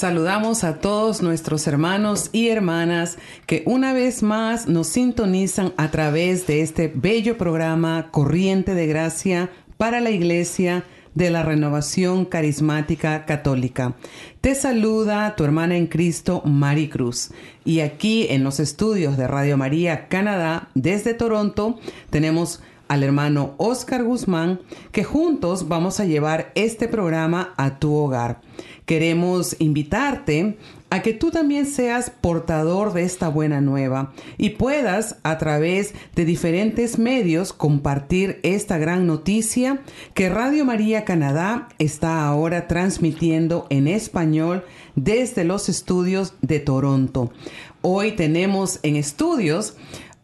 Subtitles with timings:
[0.00, 6.46] Saludamos a todos nuestros hermanos y hermanas que una vez más nos sintonizan a través
[6.46, 13.94] de este bello programa Corriente de Gracia para la Iglesia de la Renovación Carismática Católica.
[14.40, 17.32] Te saluda tu hermana en Cristo, Mari Cruz.
[17.66, 24.02] Y aquí en los estudios de Radio María Canadá, desde Toronto, tenemos al hermano Oscar
[24.02, 24.60] Guzmán,
[24.90, 28.40] que juntos vamos a llevar este programa a tu hogar.
[28.84, 30.58] Queremos invitarte
[30.90, 36.24] a que tú también seas portador de esta buena nueva y puedas a través de
[36.24, 39.82] diferentes medios compartir esta gran noticia
[40.14, 44.64] que Radio María Canadá está ahora transmitiendo en español
[44.96, 47.30] desde los estudios de Toronto.
[47.82, 49.76] Hoy tenemos en estudios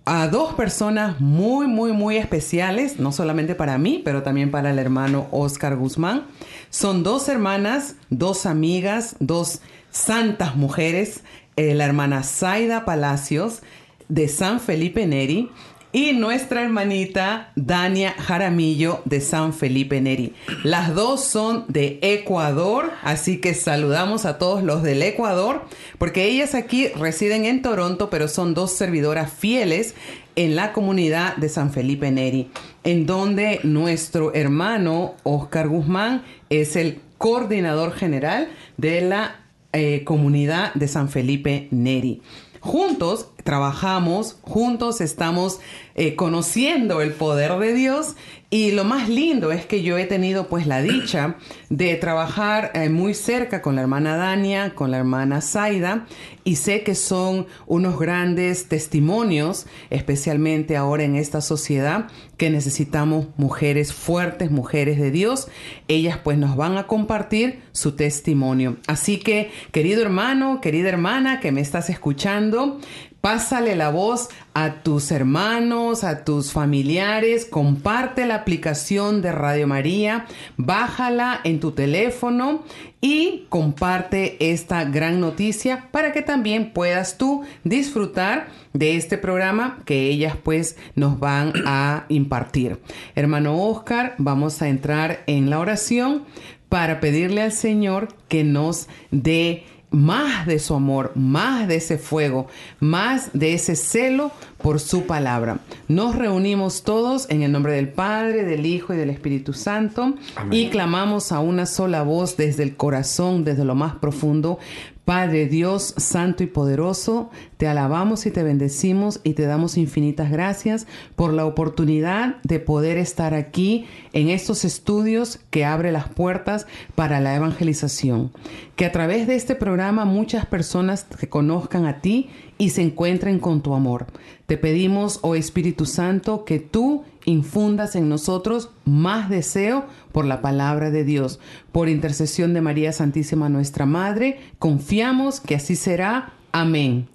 [0.09, 4.79] a dos personas muy, muy, muy especiales, no solamente para mí, pero también para el
[4.79, 6.29] hermano Oscar Guzmán.
[6.71, 11.25] Son dos hermanas, dos amigas, dos santas mujeres,
[11.57, 13.63] eh, la hermana Zaida Palacios
[14.09, 15.51] de San Felipe Neri
[15.97, 20.35] y nuestra hermanita Dania Jaramillo de San Felipe Neri.
[20.63, 25.65] Las dos son de Ecuador, así que saludamos a todos los del Ecuador,
[25.97, 29.95] porque ellas aquí residen en Toronto, pero son dos servidoras fieles
[30.35, 32.51] en la comunidad de San Felipe Neri,
[32.85, 40.89] en donde nuestro hermano Oscar Guzmán es el coordinador general de la eh, comunidad de
[40.89, 42.21] San Felipe Neri.
[42.67, 45.61] Juntos trabajamos, juntos estamos
[45.95, 48.17] eh, conociendo el poder de Dios
[48.51, 51.37] y lo más lindo es que yo he tenido pues la dicha
[51.69, 56.07] de trabajar eh, muy cerca con la hermana Dania, con la hermana Zaida
[56.45, 62.07] y sé que son unos grandes testimonios, especialmente ahora en esta sociedad
[62.37, 65.49] que necesitamos mujeres fuertes, mujeres de Dios.
[65.89, 68.77] Ellas pues nos van a compartir su testimonio.
[68.87, 72.79] Así que querido hermano, querida hermana que me estás escuchando,
[73.27, 80.27] Pásale la voz a tus hermanos, a tus familiares, comparte la aplicación de Radio María,
[80.57, 82.63] bájala en tu teléfono
[83.01, 90.09] y comparte esta gran noticia para que también puedas tú disfrutar de este programa que
[90.09, 92.79] ellas pues nos van a impartir.
[93.15, 96.25] Hermano Oscar, vamos a entrar en la oración
[96.69, 99.65] para pedirle al Señor que nos dé
[99.97, 102.49] más de su amor, más de ese fuego,
[102.81, 104.31] más de ese celo
[104.61, 105.61] por su palabra.
[105.89, 110.13] Nos reunimos todos en el nombre del Padre, del Hijo y del Espíritu Santo
[110.51, 114.59] y clamamos a una sola voz desde el corazón, desde lo más profundo.
[115.07, 120.89] Padre Dios, Santo y Poderoso, te alabamos y te bendecimos y te damos infinitas gracias
[121.15, 126.67] por la oportunidad de poder estar aquí en estos estudios que abre las puertas
[126.97, 128.33] para la evangelización.
[128.75, 132.29] Que a través de este programa muchas personas te conozcan a ti
[132.59, 134.07] y se encuentren con tu amor.
[134.47, 140.91] Te pedimos, oh Espíritu Santo, que tú infundas en nosotros más deseo por la palabra
[140.91, 141.41] de Dios.
[141.73, 146.33] Por intercesión de María Santísima nuestra Madre, confiamos que así será.
[146.53, 147.09] Amén.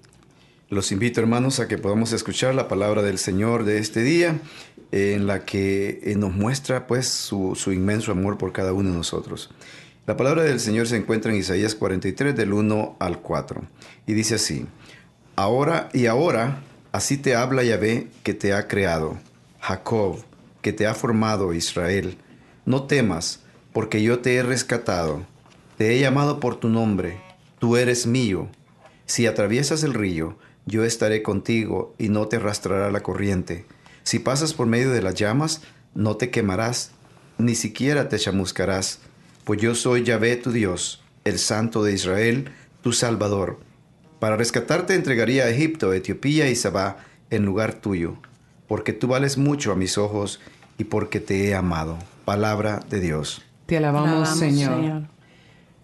[0.68, 4.40] Los invito, hermanos, a que podamos escuchar la palabra del Señor de este día,
[4.90, 8.96] en la que eh, nos muestra pues su, su inmenso amor por cada uno de
[8.96, 9.50] nosotros.
[10.06, 13.62] La palabra del Señor se encuentra en Isaías 43 del 1 al 4
[14.06, 14.66] y dice así,
[15.42, 16.62] Ahora y ahora,
[16.92, 19.18] así te habla Yahvé que te ha creado,
[19.58, 20.22] Jacob,
[20.60, 22.16] que te ha formado Israel.
[22.64, 23.40] No temas,
[23.72, 25.26] porque yo te he rescatado,
[25.76, 27.20] te he llamado por tu nombre,
[27.58, 28.50] tú eres mío.
[29.06, 33.66] Si atraviesas el río, yo estaré contigo y no te arrastrará la corriente.
[34.04, 35.62] Si pasas por medio de las llamas,
[35.92, 36.92] no te quemarás,
[37.38, 39.00] ni siquiera te chamuscarás,
[39.42, 43.71] pues yo soy Yahvé tu Dios, el Santo de Israel, tu Salvador.
[44.22, 46.98] Para rescatarte entregaría a Egipto, Etiopía y Sabá
[47.30, 48.18] en lugar tuyo,
[48.68, 50.38] porque tú vales mucho a mis ojos
[50.78, 51.98] y porque te he amado.
[52.24, 53.42] Palabra de Dios.
[53.66, 55.08] Te alabamos, Señor.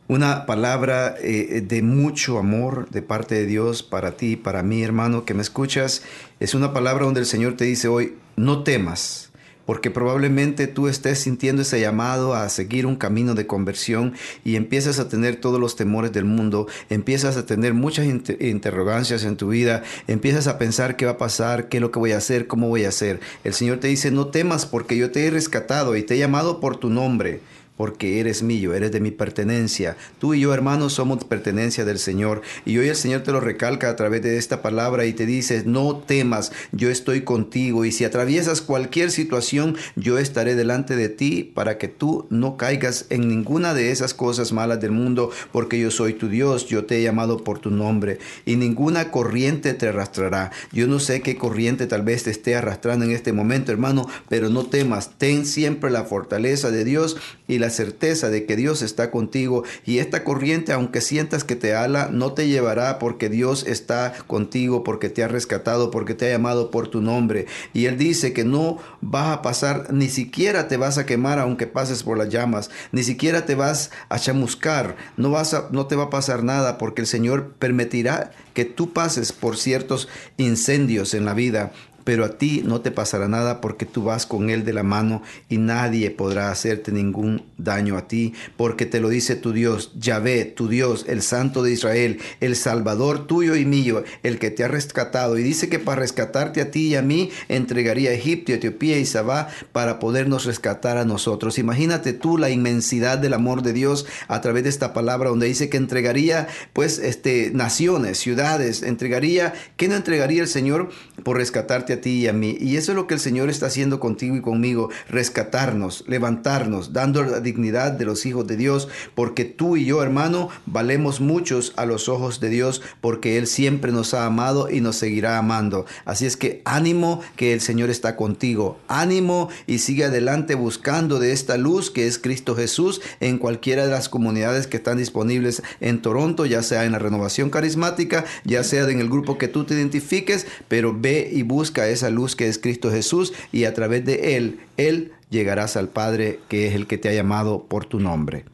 [0.06, 5.24] Una palabra eh, de mucho amor de parte de Dios para ti, para mí, hermano,
[5.24, 6.04] que me escuchas.
[6.38, 9.27] Es una palabra donde el Señor te dice hoy, no temas
[9.68, 14.98] porque probablemente tú estés sintiendo ese llamado a seguir un camino de conversión y empiezas
[14.98, 19.82] a tener todos los temores del mundo, empiezas a tener muchas interrogancias en tu vida,
[20.06, 22.68] empiezas a pensar qué va a pasar, qué es lo que voy a hacer, cómo
[22.68, 23.20] voy a hacer.
[23.44, 26.60] El Señor te dice, no temas porque yo te he rescatado y te he llamado
[26.60, 27.42] por tu nombre
[27.78, 29.96] porque eres mío, eres de mi pertenencia.
[30.18, 32.42] Tú y yo, hermanos, somos pertenencia del Señor.
[32.66, 35.62] Y hoy el Señor te lo recalca a través de esta palabra y te dice,
[35.64, 37.84] no temas, yo estoy contigo.
[37.84, 43.06] Y si atraviesas cualquier situación, yo estaré delante de ti para que tú no caigas
[43.10, 46.98] en ninguna de esas cosas malas del mundo, porque yo soy tu Dios, yo te
[46.98, 48.18] he llamado por tu nombre.
[48.44, 50.50] Y ninguna corriente te arrastrará.
[50.72, 54.50] Yo no sé qué corriente tal vez te esté arrastrando en este momento, hermano, pero
[54.50, 57.16] no temas, ten siempre la fortaleza de Dios
[57.46, 61.74] y la certeza de que Dios está contigo y esta corriente, aunque sientas que te
[61.74, 66.30] ala, no te llevará porque Dios está contigo, porque te ha rescatado, porque te ha
[66.30, 67.46] llamado por tu nombre.
[67.72, 71.66] Y Él dice que no vas a pasar, ni siquiera te vas a quemar aunque
[71.66, 75.96] pases por las llamas, ni siquiera te vas a chamuscar, no, vas a, no te
[75.96, 81.24] va a pasar nada porque el Señor permitirá que tú pases por ciertos incendios en
[81.24, 81.72] la vida
[82.08, 85.20] pero a ti no te pasará nada porque tú vas con Él de la mano
[85.50, 90.46] y nadie podrá hacerte ningún daño a ti, porque te lo dice tu Dios, Yahvé,
[90.46, 94.68] tu Dios, el Santo de Israel, el Salvador tuyo y mío, el que te ha
[94.68, 95.36] rescatado.
[95.36, 99.04] Y dice que para rescatarte a ti y a mí, entregaría a Egipto, Etiopía y
[99.04, 101.58] Sabá para podernos rescatar a nosotros.
[101.58, 105.68] Imagínate tú la inmensidad del amor de Dios a través de esta palabra, donde dice
[105.68, 110.88] que entregaría, pues, este, naciones, ciudades, entregaría, ¿qué no entregaría el Señor
[111.22, 112.56] por rescatarte a ti y a mí.
[112.60, 117.22] Y eso es lo que el Señor está haciendo contigo y conmigo, rescatarnos, levantarnos, dando
[117.22, 121.86] la dignidad de los hijos de Dios, porque tú y yo, hermano, valemos muchos a
[121.86, 125.86] los ojos de Dios, porque Él siempre nos ha amado y nos seguirá amando.
[126.04, 131.32] Así es que ánimo que el Señor está contigo, ánimo y sigue adelante buscando de
[131.32, 136.02] esta luz que es Cristo Jesús en cualquiera de las comunidades que están disponibles en
[136.02, 139.74] Toronto, ya sea en la renovación carismática, ya sea en el grupo que tú te
[139.74, 144.36] identifiques, pero ve y busca esa luz que es Cristo Jesús y a través de
[144.36, 148.44] Él, Él llegarás al Padre que es el que te ha llamado por tu nombre.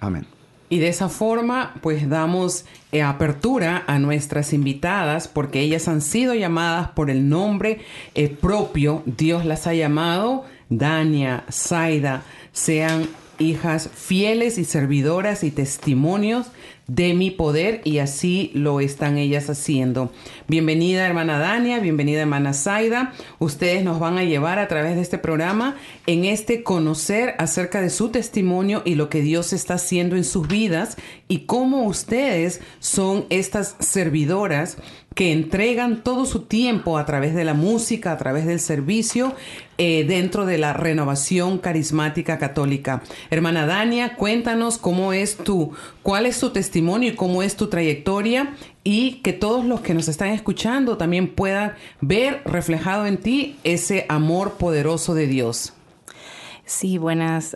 [0.00, 0.26] Amén.
[0.70, 6.34] Y de esa forma, pues damos eh, apertura a nuestras invitadas porque ellas han sido
[6.34, 7.80] llamadas por el nombre
[8.14, 9.02] eh, propio.
[9.06, 10.44] Dios las ha llamado.
[10.70, 13.06] Dania, Zaida, sean
[13.38, 16.46] hijas fieles y servidoras y testimonios
[16.86, 20.12] de mi poder y así lo están ellas haciendo.
[20.48, 23.12] Bienvenida hermana Dania, bienvenida hermana Zaida.
[23.38, 25.76] Ustedes nos van a llevar a través de este programa
[26.06, 30.46] en este conocer acerca de su testimonio y lo que Dios está haciendo en sus
[30.46, 30.96] vidas
[31.26, 34.76] y cómo ustedes son estas servidoras
[35.14, 39.34] que entregan todo su tiempo a través de la música, a través del servicio,
[39.78, 43.02] eh, dentro de la renovación carismática católica.
[43.30, 48.54] Hermana Dania, cuéntanos cómo es tu, cuál es tu testimonio y cómo es tu trayectoria
[48.82, 54.06] y que todos los que nos están escuchando también puedan ver reflejado en ti ese
[54.08, 55.72] amor poderoso de Dios.
[56.66, 57.54] Sí, buenas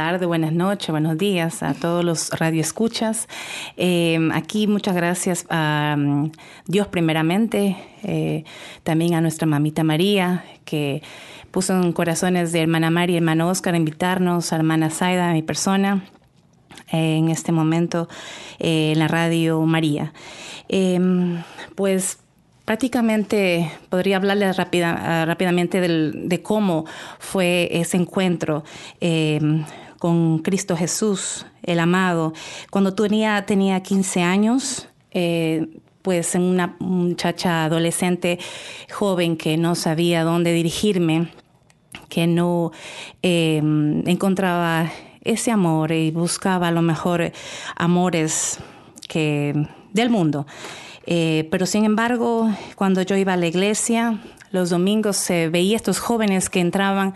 [0.00, 3.28] tardes, buenas noches, buenos días a todos los radioescuchas.
[3.76, 6.32] Eh, aquí muchas gracias a mm,
[6.66, 8.44] Dios primeramente, eh,
[8.82, 11.02] también a nuestra mamita María, que
[11.50, 15.42] puso en corazones de hermana María y hermano Oscar invitarnos, a hermana Zaida, a mi
[15.42, 16.02] persona,
[16.90, 18.08] eh, en este momento
[18.58, 20.14] en la radio María.
[21.74, 22.20] pues
[22.64, 26.86] prácticamente podría hablarles rápida, rápidamente de cómo
[27.18, 28.64] fue ese encuentro
[29.00, 29.64] em,
[30.00, 32.32] con Cristo Jesús, el amado.
[32.70, 35.68] Cuando tenía, tenía 15 años, eh,
[36.00, 38.38] pues una muchacha adolescente
[38.90, 41.28] joven que no sabía dónde dirigirme,
[42.08, 42.72] que no
[43.20, 44.90] em, encontraba
[45.20, 47.30] ese amor y buscaba a lo mejor
[47.76, 48.58] amores
[49.06, 50.46] que, del mundo.
[51.04, 54.18] Eh, pero sin embargo, cuando yo iba a la iglesia,
[54.50, 57.12] los domingos se veía estos jóvenes que entraban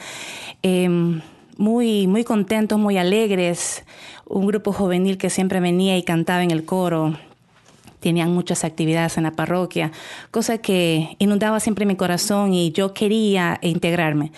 [0.62, 1.22] em,
[1.56, 3.84] muy, muy contentos, muy alegres,
[4.26, 7.16] un grupo juvenil que siempre venía y cantaba en el coro.
[8.00, 9.90] tenían muchas actividades en la parroquia,
[10.30, 14.30] cosa que inundaba siempre mi corazón y yo quería integrarme.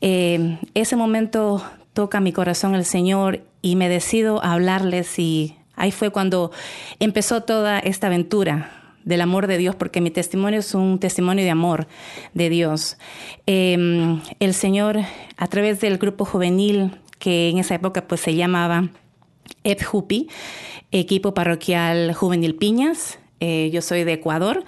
[0.00, 1.60] Eh, ese momento
[1.92, 6.52] toca mi corazón el Señor y me decido a hablarles y ahí fue cuando
[7.00, 11.50] empezó toda esta aventura del amor de Dios, porque mi testimonio es un testimonio de
[11.50, 11.86] amor
[12.34, 12.98] de Dios.
[13.46, 14.98] Em, el Señor,
[15.36, 18.88] a través del grupo juvenil, que en esa época pues se llamaba
[19.64, 20.28] EPJUPI,
[20.90, 24.64] Equipo Parroquial Juvenil Piñas, eh, yo soy de Ecuador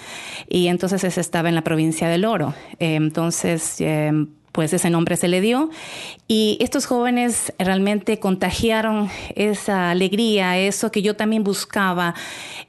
[0.49, 2.55] y entonces estaba en la provincia del Oro.
[2.79, 5.71] entonces, em, pues ese nombre se le dio.
[6.29, 12.15] Y estos jóvenes realmente contagiaron esa alegría, eso que yo también buscaba,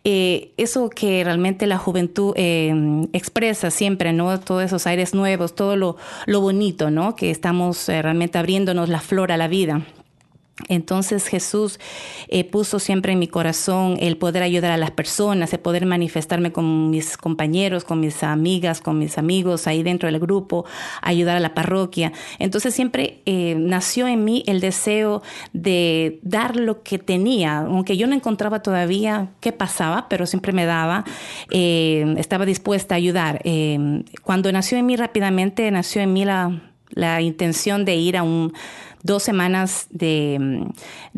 [0.03, 2.73] eh, eso que realmente la juventud eh,
[3.13, 4.39] expresa siempre, ¿no?
[4.39, 7.15] Todos esos aires nuevos, todo lo, lo bonito, ¿no?
[7.15, 9.85] Que estamos eh, realmente abriéndonos la flor a la vida.
[10.69, 11.79] Entonces Jesús
[12.27, 16.51] eh, puso siempre en mi corazón el poder ayudar a las personas, el poder manifestarme
[16.51, 20.65] con mis compañeros, con mis amigas, con mis amigos ahí dentro del grupo,
[21.01, 22.13] ayudar a la parroquia.
[22.37, 28.05] Entonces siempre eh, nació en mí el deseo de dar lo que tenía, aunque yo
[28.05, 31.03] no encontraba todavía qué pasaba, pero siempre me daba,
[31.49, 33.41] eh, estaba dispuesta a ayudar.
[34.21, 38.53] cuando nació en mí rápidamente, nació en mí la, la intención de ir a un
[39.03, 40.65] dos semanas de,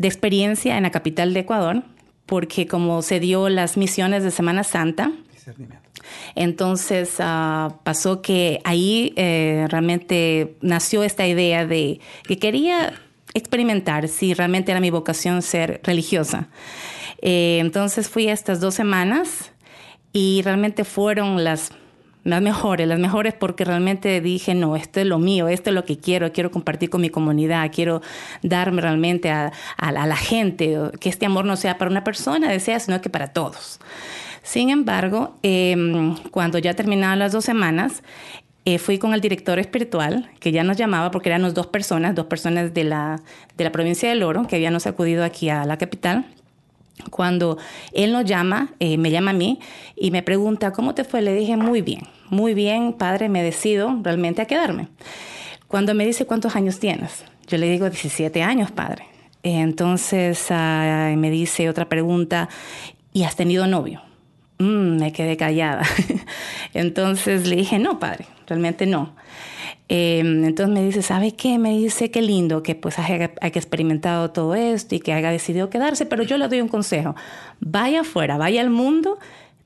[0.02, 1.84] experiencia en la capital de Ecuador,
[2.26, 5.12] porque como se dio las misiones de Semana Santa,
[6.34, 12.92] entonces ah, pasó que ahí eh, realmente nació esta idea de que quería
[13.34, 16.48] experimentar si realmente era mi vocación ser religiosa.
[17.22, 19.52] Eh, entonces fui estas dos semanas
[20.12, 21.70] y realmente fueron las
[22.26, 25.84] las mejores, las mejores porque realmente dije, no, esto es lo mío, esto es lo
[25.84, 28.02] que quiero, quiero compartir con mi comunidad, quiero
[28.42, 33.00] darme realmente a, la gente, que este amor no sea para una persona, desea, sino
[33.00, 33.78] que para todos.
[34.42, 38.02] Sin embargo, em, cuando ya terminaban las dos semanas,
[38.64, 42.26] eh, fui con el director espiritual, que ya nos llamaba porque éramos dos personas, dos
[42.26, 43.20] personas de la,
[43.56, 46.26] de la provincia del Oro, que habíamos acudido aquí a la capital.
[47.10, 47.58] Cuando
[47.92, 49.60] él nos llama, eh, me llama a mí
[49.94, 51.22] y me pregunta, ¿cómo te fue?
[51.22, 54.88] Le dije, muy bien, muy bien, padre, me decido realmente a quedarme.
[55.68, 57.24] Cuando me dice, ¿cuántos años tienes?
[57.46, 59.06] Yo le digo, 17 años, padre.
[59.42, 62.48] Entonces ah, me dice otra pregunta,
[63.12, 64.02] ¿y has tenido novio?
[64.58, 65.82] Mm, me quedé callada.
[66.74, 69.14] Entonces le dije, no, padre, realmente no.
[69.88, 71.58] Em, entonces me dice, ¿sabe qué?
[71.58, 75.70] Me dice, qué lindo que pues haya, haya, experimentado todo esto y que haya decidido
[75.70, 77.14] quedarse, pero yo le doy un consejo.
[77.60, 79.18] Vaya afuera, vaya al mundo,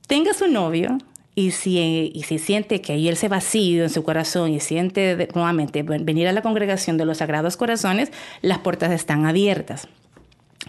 [0.07, 0.99] tenga su novio
[1.35, 5.29] y si, y si siente que ahí él se vacío en su corazón y siente
[5.35, 8.11] nuevamente venir a la congregación de los Sagrados Corazones,
[8.43, 9.89] las puertas están abiertas.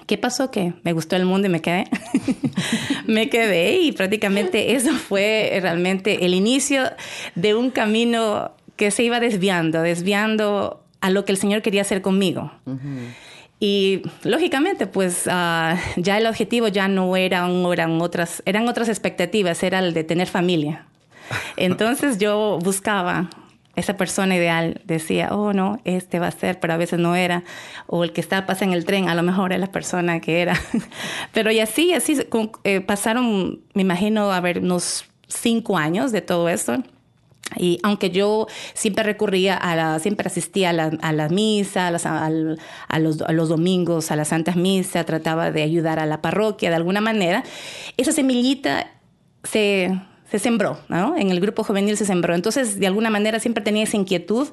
[0.07, 0.51] ¿Qué pasó?
[0.51, 1.85] Que me gustó el mundo y me quedé.
[3.07, 6.83] me quedé y prácticamente eso fue realmente el inicio
[7.35, 12.01] de un camino que se iba desviando, desviando a lo que el Señor quería hacer
[12.01, 12.51] conmigo.
[13.63, 19.61] Y lógicamente, pues ah, ya el objetivo ya no eran, eran, otras, eran otras expectativas,
[19.61, 20.87] era el de tener familia.
[21.57, 23.29] Entonces yo buscaba
[23.75, 27.43] esa persona ideal, decía, oh no, este va a ser, pero a veces no era.
[27.85, 30.41] O el que está pasa en el tren, a lo mejor es la persona que
[30.41, 30.59] era.
[31.31, 32.17] pero y así, así
[32.63, 36.81] eh, pasaron, me imagino, a ver, unos cinco años de todo esto.
[37.57, 42.25] Y aunque yo siempre recurría a la, siempre asistía a la, a la misa, a,
[42.25, 46.69] a, los, a, los, domingos, a las santas misas, trataba de ayudar a la parroquia
[46.69, 47.43] de alguna manera,
[47.97, 48.87] esa semillita
[49.43, 49.99] se,
[50.31, 51.17] se sembró, ¿no?
[51.17, 52.33] En el grupo juvenil se sembró.
[52.33, 54.47] Entonces, de alguna manera siempre tenía esa inquietud,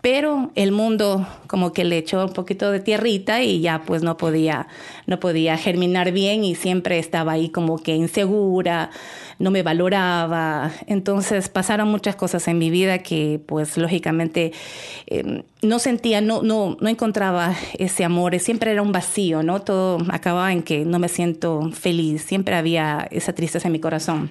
[0.00, 4.16] pero el mundo como que le echó un poquito de tierrita y ya pues no
[4.16, 4.66] podía,
[5.06, 8.90] no podía germinar bien y siempre estaba ahí como que insegura,
[9.38, 10.72] no me valoraba.
[10.88, 14.52] Entonces pasaron muchas cosas en mi vida que pues lógicamente
[15.06, 19.60] em, no sentía, no, no, no encontraba ese amor, siempre era un vacío, ¿no?
[19.62, 24.30] Todo acababa en que no me siento feliz, siempre había esa tristeza en mi corazón.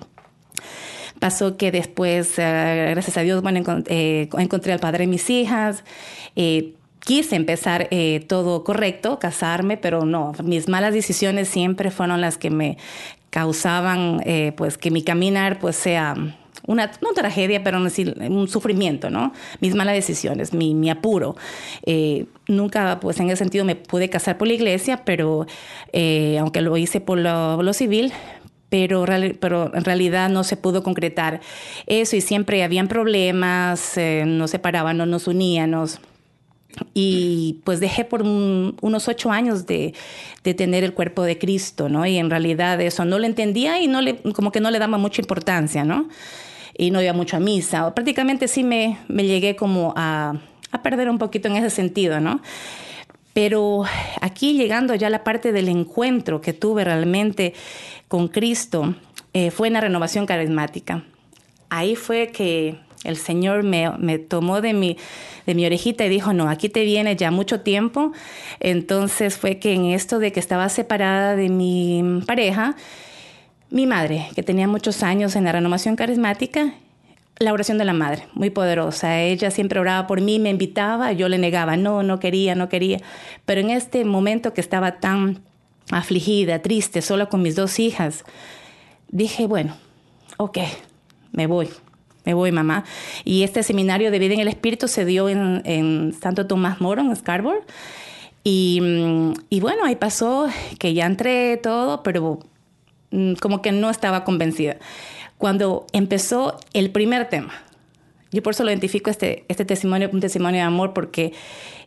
[1.22, 5.84] Pasó que después, eh, gracias a Dios, bueno, eh, encontré al padre de mis hijas.
[6.36, 7.90] Eh, quise empezar
[8.26, 12.80] todo correcto, casarme, pero no, mis malas decisiones siempre fueron las que me
[13.30, 14.24] causaban
[14.56, 16.16] pues que mi caminar pues sea
[16.66, 19.32] una, no tragedia, pero un sufrimiento, ¿no?
[19.60, 21.36] Mis malas decisiones, mi, apuro.
[22.48, 25.46] nunca, pues en ese sentido, me pude casar por la iglesia, pero
[26.40, 28.12] aunque lo hice por lo civil,
[28.72, 29.06] pero,
[29.42, 31.42] pero en realidad no se pudo concretar
[31.88, 36.00] eso y siempre habían problemas, eh, nos separaban, no nos uníamos.
[36.94, 39.94] y pues dejé por unos ocho años de,
[40.46, 42.06] de, tener el cuerpo de Cristo, ¿no?
[42.06, 44.98] Y en realidad eso no lo entendía y no le, como que no le daba
[44.98, 46.08] mucha importancia, ¿no?
[46.78, 47.94] Y no iba mucho a misa.
[47.94, 50.40] prácticamente sí me, me llegué como a,
[50.72, 52.40] a, perder un poquito en ese sentido, ¿no?
[53.34, 53.84] Pero
[54.20, 57.54] aquí llegando ya a la parte del encuentro que tuve realmente
[58.08, 58.96] con Cristo,
[59.34, 61.04] eh, fue en la renovación carismática.
[61.70, 64.98] Ahí fue que el Señor me, me tomó de mi
[65.46, 68.12] de mi orejita y dijo, no, aquí te viene ya mucho tiempo.
[68.60, 72.76] Entonces fue que en esto de que estaba separada de mi pareja,
[73.70, 76.74] mi madre, que tenía muchos años en la renovación carismática,
[77.40, 79.20] la oración de la madre, muy poderosa.
[79.20, 83.00] Ella siempre oraba por mí, me invitaba, yo le negaba, no, no quería, no quería.
[83.46, 85.42] Pero en este momento que estaba tan
[85.92, 88.24] afligida, triste, sola con mis dos hijas,
[89.10, 89.76] dije, bueno,
[90.38, 90.60] ok,
[91.32, 91.70] me voy
[92.26, 92.84] me voy mamá.
[93.24, 97.16] Y este seminario de vida en el espíritu se dio en, Santo Tomás Moro, en
[97.16, 97.64] Scarborough.
[98.44, 98.82] Y,
[99.50, 100.48] y, bueno, ahí pasó
[100.80, 102.40] que ya entré todo, pero
[103.12, 104.78] mm, como que no estaba convencida.
[105.42, 107.64] Cuando empezó el primer tema,
[108.32, 111.34] yo por eso lo identifico este, este testimonio, un testimonio de amor, porque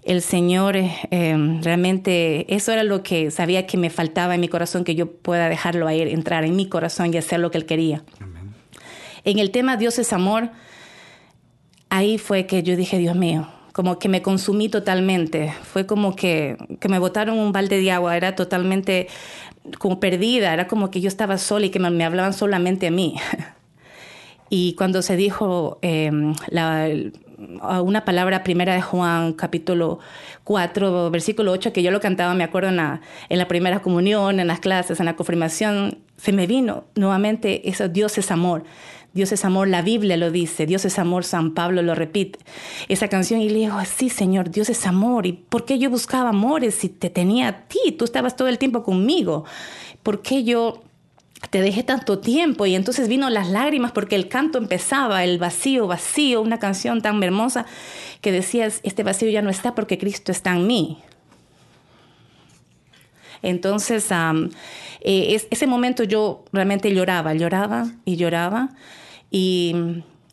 [0.03, 4.49] el Señor eh, em, realmente, eso era lo que sabía que me faltaba en mi
[4.49, 7.65] corazón, que yo pueda dejarlo ahí entrar en mi corazón y hacer lo que Él
[7.65, 8.03] quería.
[9.23, 10.51] En el tema Dios es amor,
[11.91, 15.55] ahí fue que yo dije, Dios mío, como que me consumí totalmente.
[15.63, 19.07] Fue como que, que me botaron un balde de agua, era totalmente
[19.79, 23.17] como perdida, era como que yo estaba sola y que me, hablaban solamente a mí.
[24.51, 26.35] y cuando se dijo em,
[27.83, 29.99] una palabra primera de Juan, capítulo
[30.45, 34.41] 4, versículo 8, que yo lo cantaba, me acuerdo, en la, en la primera comunión,
[34.41, 38.65] en las clases, en la confirmación, se me vino nuevamente eso, Dios es amor.
[39.15, 42.41] Dios es amor, la Biblia lo dice, Dios es amor, San Pablo lo repite.
[42.89, 45.25] Esa canción y le digo, sí, Señor, Dios es amor.
[45.25, 47.93] ¿Y por qué yo buscaba amores si te tenía a ti?
[47.97, 49.45] Tú estabas todo el tiempo conmigo.
[50.03, 50.83] ¿Por qué yo
[51.51, 52.67] te dejé tanto tiempo?
[52.67, 57.23] Y entonces vino las lágrimas porque el canto empezaba, el vacío, vacío, una canción tan
[57.23, 57.67] hermosa
[58.21, 60.99] que decías, este vacío ya no está porque Cristo está en mí.
[63.43, 64.09] Entonces,
[65.03, 68.71] eh, ese momento yo realmente lloraba, lloraba y lloraba.
[69.35, 69.75] Y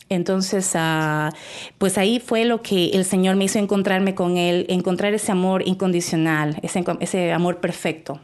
[0.09, 1.33] entonces, ah,
[1.79, 5.67] pues ahí fue lo que el Señor me hizo encontrarme con Él, encontrar ese amor
[5.67, 8.19] incondicional, ese, ese amor perfecto.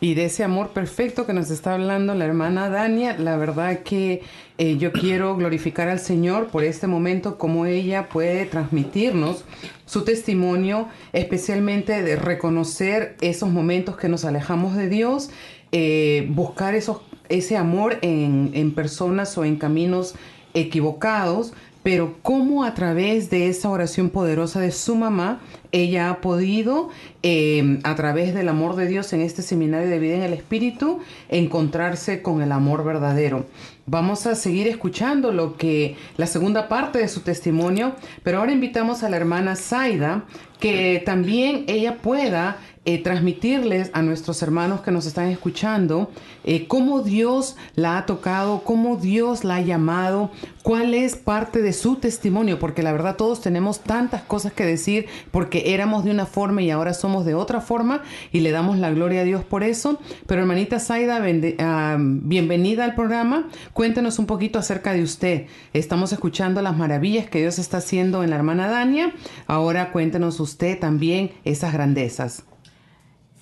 [0.00, 4.22] Y de ese amor perfecto que nos está hablando la hermana Dania, la verdad que
[4.56, 9.44] eh, yo quiero glorificar al Señor por este momento, como ella puede transmitirnos
[9.84, 15.28] su testimonio, especialmente de reconocer esos momentos que nos alejamos de Dios,
[15.72, 20.14] eh, buscar esos ese amor en, personas o en caminos
[20.52, 26.88] equivocados, pero cómo a través de esa oración poderosa de su mamá, ella ha podido,
[27.22, 31.00] em, a través del amor de Dios en este seminario de vida en el Espíritu,
[31.28, 33.44] encontrarse con el amor verdadero.
[33.86, 39.02] Vamos a seguir escuchando lo que la segunda parte de su testimonio, pero ahora invitamos
[39.02, 40.24] a la hermana Zaida
[40.58, 42.56] que también ella pueda
[42.86, 46.10] eh, transmitirles a nuestros hermanos que nos están escuchando
[46.44, 50.30] eh, cómo Dios la ha tocado, cómo Dios la ha llamado,
[50.62, 55.06] cuál es parte de su testimonio, porque la verdad todos tenemos tantas cosas que decir
[55.30, 58.90] porque éramos de una forma y ahora somos de otra forma y le damos la
[58.90, 59.98] gloria a Dios por eso.
[60.26, 61.22] Pero hermanita Zaida,
[61.60, 63.48] ah, bienvenida al programa.
[63.72, 65.46] Cuéntenos un poquito acerca de usted.
[65.72, 69.12] Estamos escuchando las maravillas que Dios está haciendo en la hermana Dania.
[69.46, 72.44] Ahora cuéntenos usted también esas grandezas.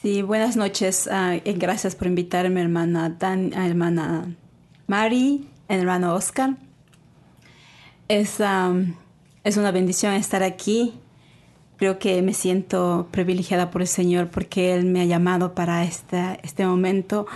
[0.03, 1.09] Sí, buenas noches.
[1.09, 4.35] Uh, gracias por invitarme, hermana Dan, hermana
[4.88, 6.57] Mari, hermano Oscar.
[8.09, 8.41] Es,
[9.45, 10.95] es una bendición estar aquí.
[11.77, 16.41] Creo que me siento privilegiada por el Señor porque Él me ha llamado para este,
[16.43, 17.29] este momento.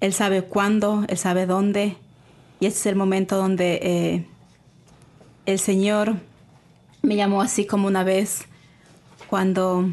[0.00, 1.96] Él sabe cuándo, Él sabe dónde.
[2.58, 4.26] Y este es el momento donde eh,
[5.46, 6.16] el Señor
[7.02, 8.46] me llamó así como una vez
[9.28, 9.92] cuando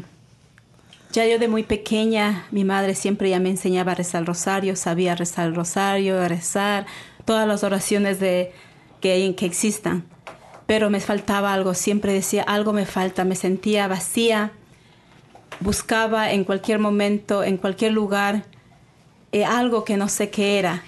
[1.12, 4.76] ya yo de muy pequeña, mi madre siempre ya me enseñaba a rezar el rosario,
[4.76, 6.86] sabía rezar el rosario, rezar
[7.24, 8.52] todas las oraciones de,
[9.00, 10.04] que, que existan.
[10.66, 14.52] Pero me faltaba algo, siempre decía, algo me falta, me sentía vacía,
[15.58, 18.44] buscaba en cualquier momento, en cualquier lugar,
[19.32, 20.84] eh, algo que no sé qué era.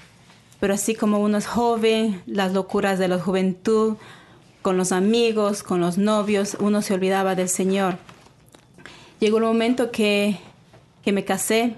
[0.60, 3.96] Pero así como uno es joven, las locuras de la juventud,
[4.62, 7.98] con los amigos, con los novios, uno se olvidaba del Señor.
[9.22, 10.36] Llegó el momento que,
[11.04, 11.74] que me casé.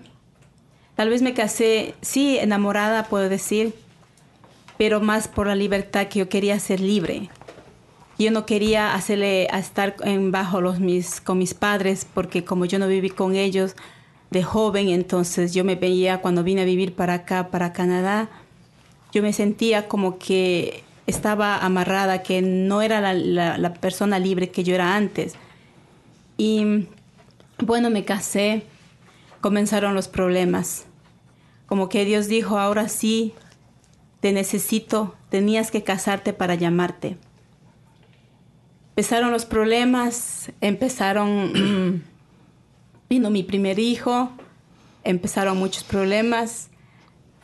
[0.94, 3.74] Tal vez me casé, sí, enamorada, puedo decir,
[4.78, 7.28] pero más por la libertad que yo quería ser libre.
[8.18, 12.64] Yo no quería hacerle a estar en bajo los mis, con mis padres porque como
[12.64, 13.76] yo no viví con ellos
[14.30, 18.30] de joven, entonces yo me veía cuando vine a vivir para acá, para Canadá,
[19.12, 24.64] yo me sentía como que estaba amarrada, que no era la, la persona libre que
[24.64, 25.35] yo era antes.
[26.38, 26.87] Y
[27.58, 28.64] bueno, me casé,
[29.40, 30.86] comenzaron los problemas.
[31.66, 33.34] Como que Dios dijo, ahora sí,
[34.20, 37.16] te necesito, tenías que casarte para llamarte.
[38.90, 42.02] Empezaron los problemas, empezaron,
[43.10, 44.30] vino mi primer hijo,
[45.02, 46.70] empezaron muchos problemas,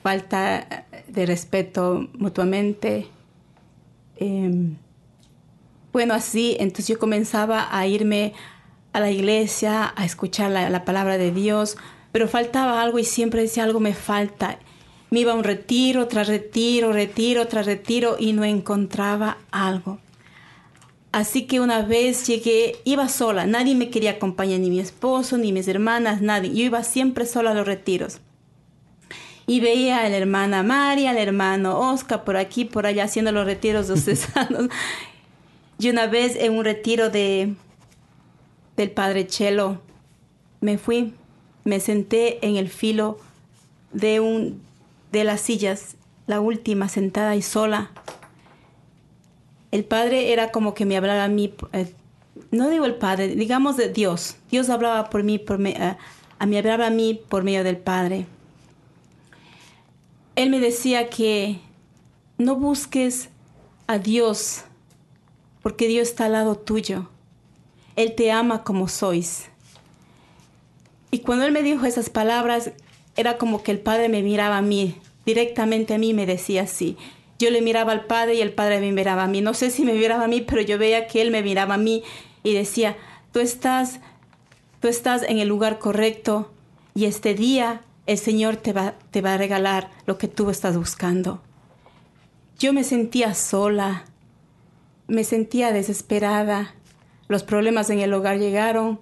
[0.02, 3.08] falta de respeto mutuamente.
[4.16, 4.76] Em,
[5.92, 8.32] bueno, así, entonces yo comenzaba a irme
[8.92, 11.76] a la iglesia, a escuchar la, la, palabra de Dios,
[12.12, 14.58] pero faltaba algo y siempre decía algo me falta.
[15.10, 19.98] Me iba a un retiro, tras retiro, retiro, tras retiro y no encontraba algo.
[21.12, 25.52] Así que una vez llegué, iba sola, nadie me quería acompañar, ni mi esposo, ni
[25.52, 26.54] mis hermanas, nadie.
[26.54, 28.20] Yo iba siempre sola a los retiros.
[29.48, 33.44] Y veía a la hermana María, al hermano Oscar, por aquí, por allá, haciendo los
[33.44, 34.68] retiros cesanos.
[35.80, 37.56] y una vez en un retiro de,
[38.80, 39.78] del padre Chelo,
[40.62, 41.12] me fui,
[41.64, 43.18] me senté en el filo
[43.92, 44.62] de, un,
[45.12, 47.90] de las sillas, la última, sentada y sola.
[49.70, 51.92] El padre era como que me hablaba a mí, eh,
[52.50, 54.36] no digo el padre, digamos de Dios.
[54.50, 55.96] Dios hablaba por mí, por me, eh,
[56.38, 58.24] a mí hablaba a mí por medio del padre.
[60.36, 61.60] Él me decía que
[62.38, 63.28] no busques
[63.86, 64.62] a Dios,
[65.60, 67.10] porque Dios está al lado tuyo.
[67.96, 69.48] Él te ama como sois.
[71.10, 72.72] Y cuando él me dijo esas palabras,
[73.16, 76.96] era como que el Padre me miraba a mí, directamente a mí me decía así.
[77.38, 79.40] Yo le miraba al Padre y el Padre me miraba a mí.
[79.40, 81.78] No sé si me miraba a mí, pero yo veía que él me miraba a
[81.78, 82.02] mí
[82.42, 82.96] y decía,
[83.32, 84.00] tú estás,
[84.80, 86.50] tú estás en el lugar correcto
[86.94, 90.76] y este día el Señor te va, te va a regalar lo que tú estás
[90.76, 91.40] buscando.
[92.58, 94.04] Yo me sentía sola,
[95.06, 96.74] me sentía desesperada.
[97.30, 98.98] Los problemas en el hogar llegaron,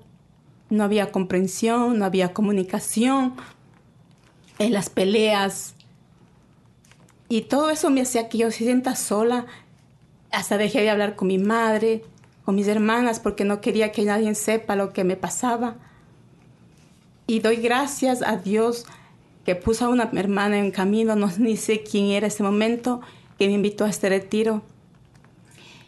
[0.68, 3.32] no había comprensión, no había comunicación,
[4.58, 5.74] en las peleas.
[7.30, 9.46] Y todo eso me hacía que yo se sienta sola.
[10.30, 12.04] Hasta dejé de hablar con mi madre,
[12.44, 15.76] con mis hermanas, porque no quería que nadie sepa lo que me pasaba.
[17.26, 18.84] Y doy gracias a Dios
[19.46, 23.00] que puso a una hermana en camino, no ni sé quién era ese momento,
[23.38, 24.60] que me invitó a este retiro.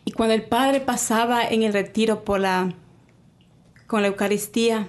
[0.05, 2.75] Y cuando el padre pasaba en el retiro con la
[4.09, 4.89] Eucaristía.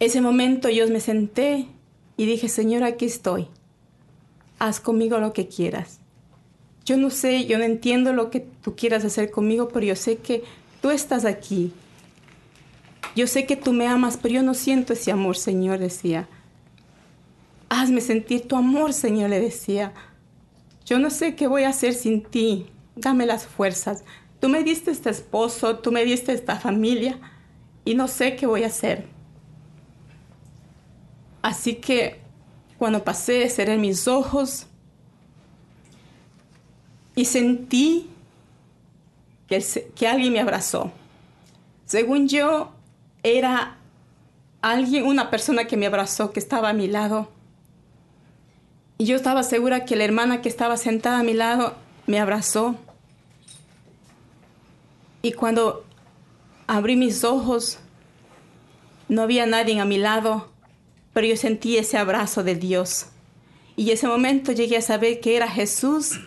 [0.00, 1.66] Ese momento yo me senté
[2.16, 3.48] y dije, Señor, aquí estoy.
[4.58, 6.00] Haz conmigo lo que quieras.
[6.84, 10.16] Yo no sé, yo no entiendo lo que tú quieras hacer conmigo, pero yo sé
[10.16, 10.42] que
[10.80, 11.72] tú estás aquí.
[13.14, 16.28] Yo sé que tú me amas, pero yo no siento ese amor, Señor, decía.
[17.68, 19.92] Hazme sentir tu amor, Señor, le decía.
[20.86, 22.66] Yo no sé qué voy a hacer sin ti.
[23.00, 24.04] Dame las fuerzas.
[24.40, 27.18] Tú me diste este esposo, tú me diste esta familia
[27.84, 29.06] y no sé qué voy a hacer.
[31.42, 32.20] Así que
[32.78, 34.66] cuando pasé, cerré mis ojos
[37.14, 38.10] y sentí
[39.48, 40.92] que, que alguien me abrazó.
[41.84, 42.72] Según yo,
[43.22, 43.78] era
[44.60, 47.28] alguien, una persona que me abrazó, que estaba a mi lado.
[48.98, 51.74] Y yo estaba segura que la hermana que estaba sentada a mi lado
[52.06, 52.76] me abrazó.
[55.22, 55.84] Y cuando
[56.66, 57.78] abrí mis ojos,
[59.08, 60.48] no había nadie a mi lado,
[61.12, 63.06] pero yo sentí ese abrazo de Dios.
[63.74, 66.20] Y ese momento llegué a saber que era Jesús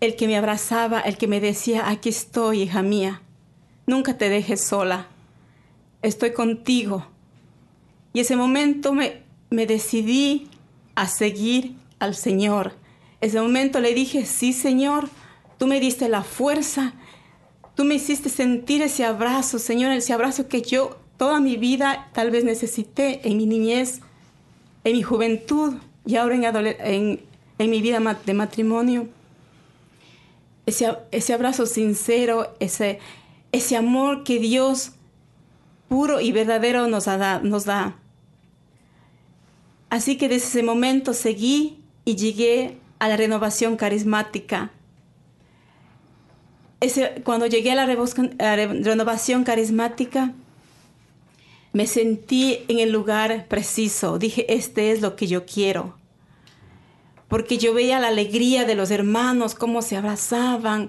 [0.00, 3.22] el que me abrazaba, el que me decía, aquí estoy, hija mía,
[3.86, 5.08] nunca te dejes sola,
[6.02, 7.06] estoy contigo.
[8.12, 10.48] Y ese momento me, me decidí
[10.94, 12.74] a seguir al Señor.
[13.20, 15.08] Ese momento le dije, sí Señor,
[15.58, 16.94] tú me diste la fuerza
[17.78, 22.32] Tú me hiciste sentir ese abrazo, Señor, ese abrazo que yo toda mi vida tal
[22.32, 24.00] vez necesité en mi niñez,
[24.82, 26.34] en mi juventud y ahora
[26.80, 27.20] en,
[27.60, 29.06] mi vida de matrimonio.
[30.66, 32.98] Ese, abrazo sincero, ese,
[33.76, 34.90] amor que Dios
[35.88, 37.96] puro y verdadero nos da.
[39.88, 44.72] Así que desde ese momento seguí y llegué a la renovación carismática
[47.24, 50.32] cuando llegué a la, renovación carismática,
[51.72, 54.18] me sentí en el lugar preciso.
[54.18, 55.96] Dije, este es lo que yo quiero.
[57.26, 60.88] Porque yo veía la alegría de los hermanos, cómo se abrazaban,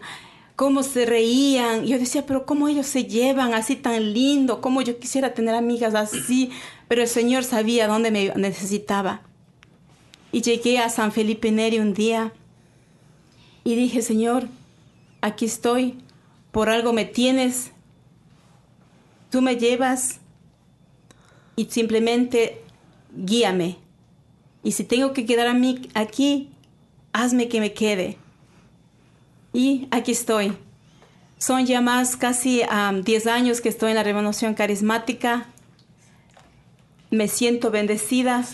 [0.56, 1.86] cómo se reían.
[1.86, 5.96] Yo decía, pero cómo ellos se llevan así tan lindo, cómo yo quisiera tener amigas
[5.96, 6.52] así.
[6.88, 9.22] Pero el Señor sabía dónde me necesitaba.
[10.32, 12.32] Y llegué a San Felipe Neri un día
[13.64, 14.48] y dije, Señor,
[15.22, 15.98] aquí estoy,
[16.52, 17.72] por algo me tienes,
[19.30, 20.20] tú me llevas
[21.56, 22.62] y simplemente
[23.16, 23.78] guíame.
[24.64, 26.50] Y si tengo que quedar a mí aquí,
[27.14, 28.18] hazme que me quede.
[29.54, 30.58] Y aquí estoy.
[31.38, 32.64] Son ya más casi
[33.04, 35.48] 10 años que estoy en la renovación carismática.
[37.10, 38.46] Me siento bendecida.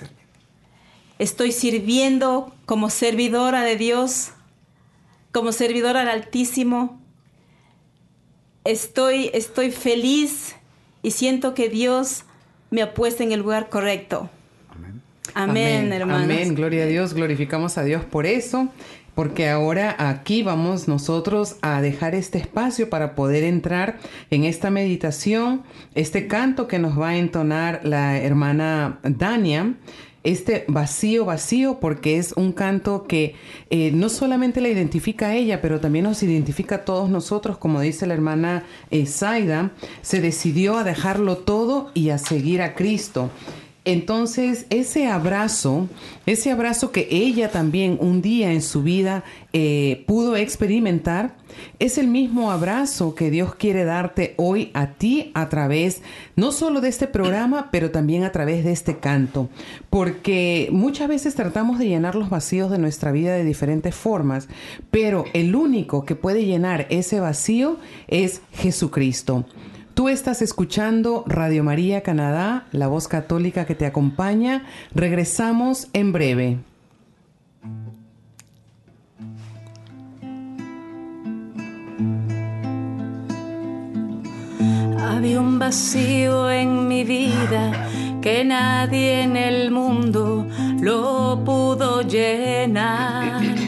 [1.17, 4.31] Estoy sirviendo como servidora de Dios,
[5.35, 6.97] como servidora del Altísimo.
[8.63, 10.55] Estoy, estoy feliz
[11.03, 12.23] y siento que Dios
[12.71, 14.29] me ha puesto en el lugar correcto.
[15.33, 18.69] Amén, Amén Amén, gloria a Dios, glorificamos a Dios por eso
[19.13, 23.97] porque ahora aquí vamos nosotros a dejar este espacio para poder entrar
[24.29, 25.63] en esta meditación,
[25.95, 29.73] este canto que nos va a entonar la hermana Dania
[30.25, 33.35] este vacío, vacío, porque es un canto que
[33.69, 37.79] eh, no solamente la identifica a ella, pero también nos identifica a todos nosotros, como
[37.79, 43.29] dice la hermana eh, Zaida, se decidió a dejarlo todo y a seguir a Cristo.
[43.85, 45.87] Entonces, ese abrazo,
[46.25, 51.35] ese abrazo que ella también un día en su vida eh, pudo experimentar,
[51.77, 56.01] es el mismo abrazo que Dios quiere darte hoy a ti a través
[56.35, 59.49] no solo de este programa, pero también a través de este canto.
[59.91, 64.47] Porque muchas veces tratamos de llenar los vacíos de nuestra vida de diferentes formas,
[64.89, 69.45] pero el único que puede llenar ese vacío es Jesucristo.
[69.95, 74.65] Tú estás escuchando Radio María Canadá, la voz católica que te acompaña.
[74.93, 76.57] Regresamos en breve.
[84.99, 87.87] Había un vacío en mi vida
[88.21, 90.45] que nadie en el mundo
[90.81, 93.64] lo pudo llenar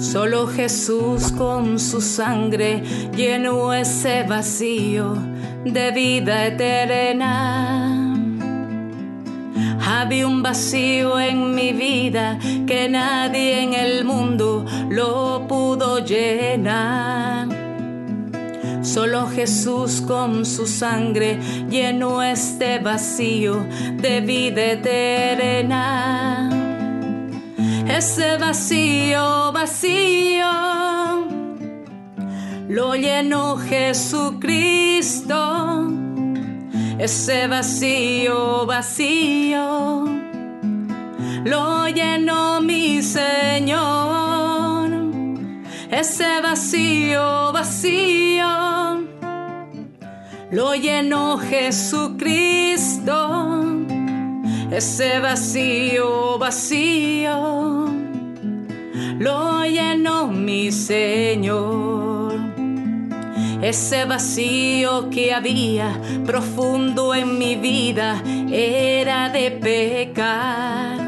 [0.00, 2.82] Solo Jesús con su sangre
[3.14, 5.14] llenó ese vacío
[5.62, 8.16] de vida eterna.
[9.86, 17.46] Había un vacío en mi vida que nadie en el mundo lo pudo llenar.
[18.80, 23.66] Solo Jesús con su sangre llenó este vacío
[24.00, 26.60] de vida eterna
[27.96, 30.46] ese vacío, vacío,
[32.68, 35.36] lo llenó Jesucristo.
[36.98, 40.04] Ese vacío, vacío,
[41.44, 44.90] lo llenó mi Señor.
[45.90, 48.46] Ese vacío, vacío,
[50.50, 52.80] lo llenó Jesucristo
[54.70, 57.86] ese vacío, vacío,
[59.18, 62.38] lo llenó mi Señor.
[63.62, 70.98] Ese vacío que había profundo en mi vida era de pecar.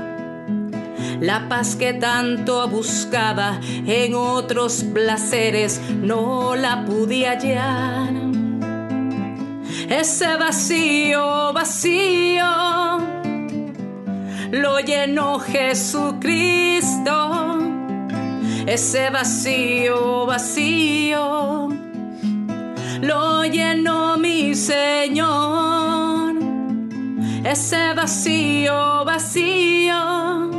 [1.20, 8.12] La paz que tanto buscaba en otros placeres no la pude hallar.
[9.88, 13.21] Ese vacío, vacío
[14.52, 17.10] lo llenó Jesucristo.
[18.66, 21.70] Ese vacío, vacío,
[23.00, 26.34] lo llenó mi Señor.
[27.44, 30.50] Ese vacío, vacío,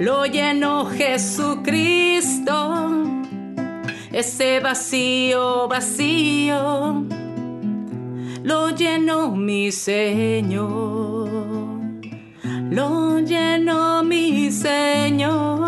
[0.00, 2.54] lo llenó Jesucristo.
[4.10, 7.04] Ese vacío, vacío,
[8.42, 11.67] lo llenó mi Señor
[12.70, 15.58] lo llenó mi Señor.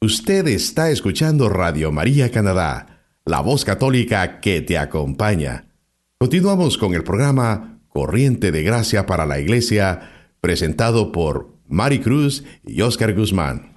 [0.00, 5.68] Usted está escuchando Radio María Canadá, la voz católica que te acompaña.
[6.18, 12.82] Continuamos con el programa Corriente de Gracia para la Iglesia, presentado por Mari Cruz y
[12.82, 13.74] Oscar Guzmán.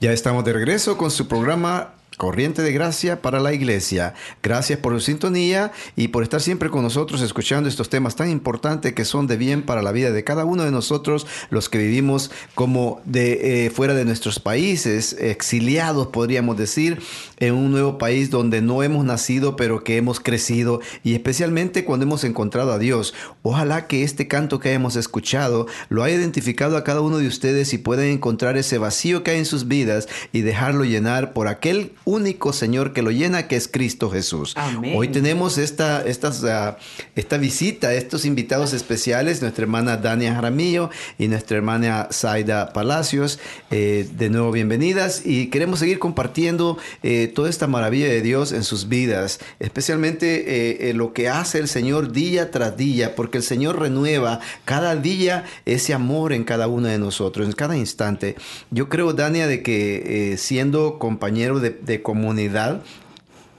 [0.00, 4.14] Ya estamos de regreso con su programa Corriente de Gracia para la Iglesia.
[4.42, 8.92] Gracias por su sintonía y por estar siempre con nosotros escuchando estos temas tan importantes
[8.92, 12.30] que son de bien para la vida de cada uno de nosotros, los que vivimos
[12.54, 17.02] como de eh, fuera de nuestros países, exiliados podríamos decir,
[17.38, 22.04] en un nuevo país donde no hemos nacido pero que hemos crecido y especialmente cuando
[22.04, 23.14] hemos encontrado a Dios.
[23.42, 27.72] Ojalá que este canto que hemos escuchado lo haya identificado a cada uno de ustedes
[27.74, 31.92] y puedan encontrar ese vacío que hay en sus vidas y dejarlo llenar por aquel
[32.04, 34.54] único Señor que lo llena, que es Cristo Jesús.
[34.94, 36.78] Hoy tenemos esta, esta,
[37.14, 43.38] esta visita, estos invitados especiales, nuestra hermana Dania Jaramillo y nuestra hermana Zaida Palacios.
[43.70, 48.64] Eh, de nuevo, bienvenidas y queremos seguir compartiendo eh, toda esta maravilla de Dios en
[48.64, 53.80] sus vidas, especialmente eh, lo que hace el Señor día tras día, porque el Señor
[53.80, 58.36] renueva cada día ese amor en cada uno de nosotros, en cada instante.
[58.70, 62.82] Yo creo, Dania, de que siendo compañero de comunidad,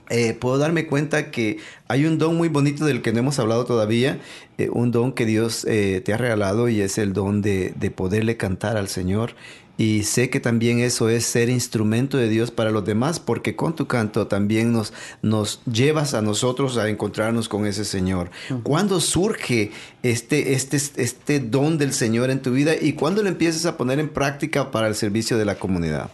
[0.08, 3.64] eh, puedo darme cuenta que hay un don muy bonito del que no hemos hablado
[3.64, 4.20] todavía,
[4.56, 8.36] eh, un don que Dios eh, te ha regalado y es el don de, poderle
[8.36, 9.34] cantar al Señor.
[9.78, 13.76] Y sé que también eso es ser instrumento de Dios para los demás, porque con
[13.76, 18.30] tu canto también nos, nos llevas a nosotros a encontrarnos con ese Señor.
[18.62, 19.72] ¿Cuándo surge
[20.02, 23.98] este, este, este don del Señor en tu vida y cuándo lo empiezas a poner
[23.98, 26.10] en práctica para el servicio de la comunidad?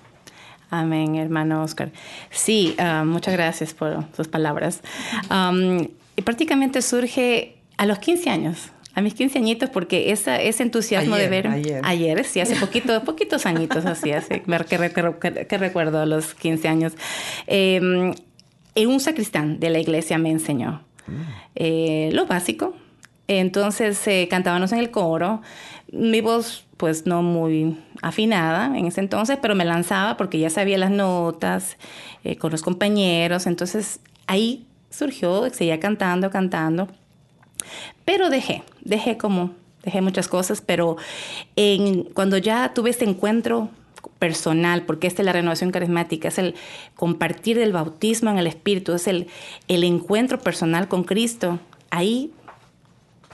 [0.72, 1.92] Amén, hermano Oscar.
[2.30, 4.80] Sí, ah, muchas gracias por sus palabras.
[6.16, 11.16] y prácticamente surge a los 15 años, a mis 15 añitos, porque esa, ese entusiasmo
[11.16, 11.46] de ver...
[11.46, 11.82] Ayer.
[11.84, 16.94] ayer, sí, hace poquito, poquitos añitos así, hace, que, recuerdo a los 15 años.
[17.46, 18.14] Eh,
[18.86, 20.82] un sacristán de la iglesia me enseñó
[21.54, 22.74] eh, lo básico.
[23.40, 25.42] Entonces eh, cantábamos en el coro.
[25.90, 30.78] Mi voz pues no muy afinada en ese entonces, pero me lanzaba porque ya sabía
[30.78, 31.76] las notas
[32.24, 36.88] eh, con los compañeros, entonces ahí surgió, seguía cantando, cantando,
[38.04, 39.52] pero dejé, dejé como,
[39.84, 40.96] dejé muchas cosas, pero
[42.14, 43.68] cuando ya tuve este encuentro
[44.18, 46.56] personal, porque esta es la renovación carismática, es el
[46.96, 49.28] compartir del bautismo en el Espíritu, es el,
[49.68, 52.32] el encuentro personal con Cristo, ahí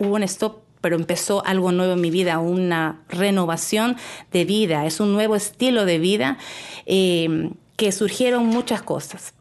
[0.01, 3.97] hubo un stop pero empezó algo nuevo en mi vida, una renovación
[4.33, 6.39] de vida, es un nuevo estilo de vida
[6.87, 9.35] eh, que surgieron muchas cosas.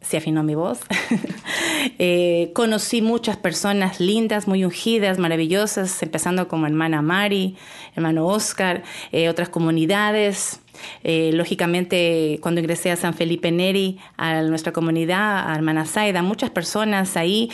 [0.00, 0.80] Se afinó mi voz.
[1.98, 7.56] Eh, conocí muchas personas lindas, muy ungidas, maravillosas, empezando como hermana Mari,
[7.96, 10.60] hermano Oscar, eh, otras comunidades.
[11.02, 17.16] lógicamente, cuando ingresé a San Felipe Neri, a nuestra comunidad, a hermana Zaida, muchas personas
[17.16, 17.50] ahí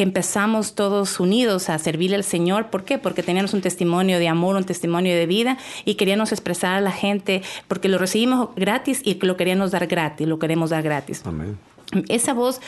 [0.00, 2.70] que empezamos todos unidos a servirle al Señor.
[2.70, 2.96] ¿Por qué?
[2.96, 6.90] Porque teníamos un testimonio de amor, un testimonio de vida y queríamos expresar a la
[6.90, 11.20] gente, porque lo recibimos gratis y lo queríamos dar gratis, lo queremos dar gratis.
[11.26, 11.58] Amén.
[12.08, 12.62] Esa voz,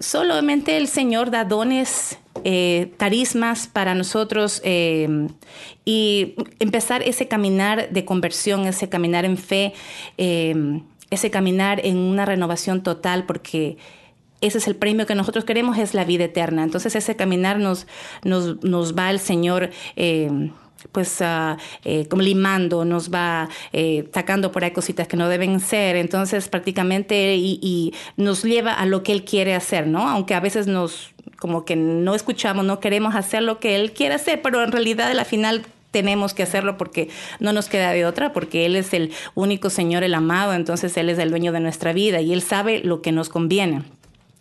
[0.00, 5.28] solamente el Señor da dones, eh, carismas para nosotros eh,
[5.84, 9.72] y empezar ese caminar de conversión, ese caminar en fe,
[10.18, 13.76] eh, ese caminar en una renovación total, porque
[14.42, 16.62] ese es el premio que nosotros queremos, es la vida eterna.
[16.62, 17.86] Entonces ese caminar nos,
[18.24, 19.70] nos, nos va el Señor.
[19.96, 20.50] Eh,
[20.90, 21.56] pues uh,
[22.08, 27.36] como limando, nos va eh, sacando por ahí cositas que no deben ser, entonces prácticamente
[27.36, 30.08] y, nos lleva a lo que Él quiere hacer, ¿no?
[30.08, 34.14] Aunque a veces nos como que no escuchamos, no queremos hacer lo que Él quiere
[34.14, 37.08] hacer, pero en realidad a la final tenemos que hacerlo porque
[37.40, 41.10] no nos queda de otra, porque Él es el único Señor, el amado, entonces Él
[41.10, 43.82] es el dueño de nuestra vida y Él sabe lo que nos conviene.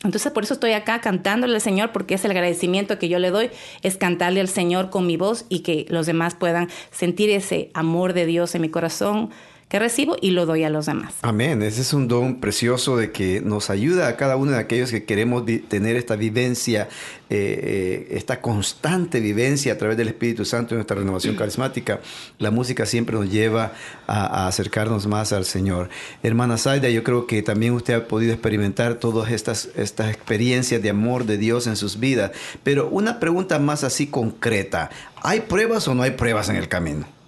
[0.03, 3.29] Entonces por eso estoy acá cantándole al Señor, porque es el agradecimiento que yo le
[3.29, 3.51] doy,
[3.83, 8.13] es cantarle al Señor con mi voz y que los demás puedan sentir ese amor
[8.13, 9.29] de Dios en mi corazón,
[9.71, 11.13] que recibo y lo doy a los demás.
[11.21, 11.61] Amén.
[11.61, 15.05] Ese es un don precioso de que nos ayuda a cada uno de aquellos que
[15.05, 16.89] queremos tener esta vivencia,
[17.29, 22.01] eh, eh, esta constante vivencia a través del Espíritu Santo en nuestra renovación carismática.
[22.37, 23.71] La música siempre nos lleva
[24.07, 25.87] a, acercarnos más al Señor.
[26.21, 30.89] Hermana Zaida, yo creo que también usted ha podido experimentar todas estas, estas experiencias de
[30.89, 32.31] amor de Dios en sus vidas.
[32.65, 34.89] Pero una pregunta más así concreta.
[35.23, 37.20] ¿Hay pruebas o no hay pruebas en el camino?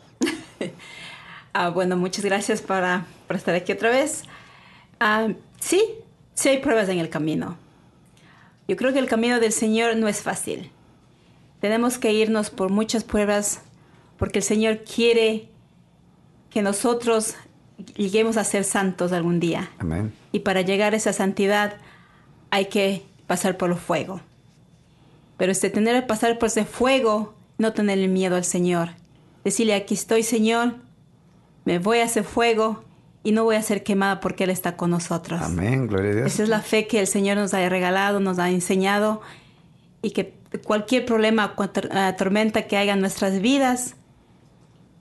[1.54, 4.24] Ah, bueno, muchas gracias para, estar aquí otra vez.
[5.00, 5.84] Ah, sí,
[6.34, 7.58] sí hay pruebas en el camino.
[8.68, 10.72] Yo creo que el camino del Señor no es fácil.
[11.62, 13.62] Tenemos que irnos por muchas pruebas
[14.18, 15.50] porque el Señor quiere
[16.50, 17.36] que nosotros
[17.96, 19.70] lleguemos a ser santos algún día.
[19.78, 20.14] Amén.
[20.32, 21.78] Y para llegar a esa santidad
[22.50, 24.22] hay que pasar por el fuego.
[25.38, 28.90] Pero este tener que pasar por ese fuego, no tenerle miedo al Señor.
[29.44, 30.76] Decirle, aquí estoy, Señor,
[31.66, 32.84] me voy a ese fuego
[33.24, 35.42] y no voy a ser quemada porque Él está con nosotros.
[35.42, 36.34] Amén, gloria a Dios.
[36.34, 39.22] Esa es la fe que el Señor nos ha regalado, nos ha enseñado
[40.02, 40.34] y que
[40.66, 43.96] cualquier problema, uh, tormenta que haya en nuestras vidas,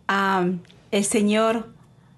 [0.08, 0.60] um,
[0.92, 1.68] el Señor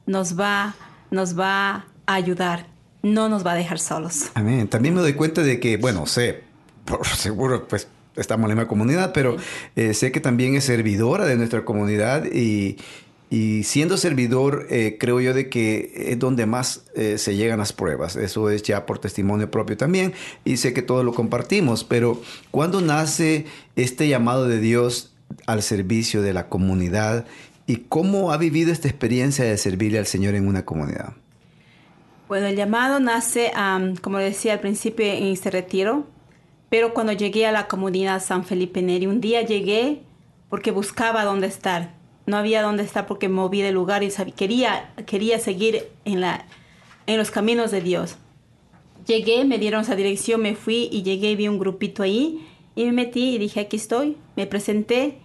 [0.06, 0.74] nos va,
[1.10, 2.66] nos va a ayudar,
[3.02, 4.30] no nos va a dejar solos.
[4.34, 4.68] Amén.
[4.68, 6.42] También me doy cuenta de que, bueno, sé,
[6.84, 9.36] por seguro, pues estamos en la misma comunidad, pero
[9.74, 12.76] eh, sé que también es servidora de nuestra comunidad y,
[13.34, 17.72] y siendo servidor, eh, creo yo de que es donde más eh, se llegan las
[17.72, 18.14] pruebas.
[18.14, 20.12] Eso es ya por testimonio propio también.
[20.44, 21.82] Y sé que todos lo compartimos.
[21.82, 22.22] Pero
[22.52, 25.16] ¿cuándo nace este llamado de Dios
[25.48, 27.26] al servicio de la comunidad?
[27.66, 31.14] ¿Y cómo ha vivido esta experiencia de servirle al Señor en una comunidad?
[32.28, 33.50] Bueno, el llamado nace,
[34.00, 36.06] como decía al principio, en este retiro.
[36.68, 40.02] Pero cuando llegué a la comunidad San Felipe Neri, un día llegué
[40.48, 44.92] porque buscaba dónde estar no había dónde estar porque moví de lugar y sabía, quería,
[45.06, 46.46] quería seguir en, la,
[47.06, 48.16] en los caminos de Dios.
[49.06, 52.84] Llegué, me dieron esa dirección, me fui y llegué y vi un grupito ahí y
[52.86, 55.18] me metí y dije, aquí estoy, me presenté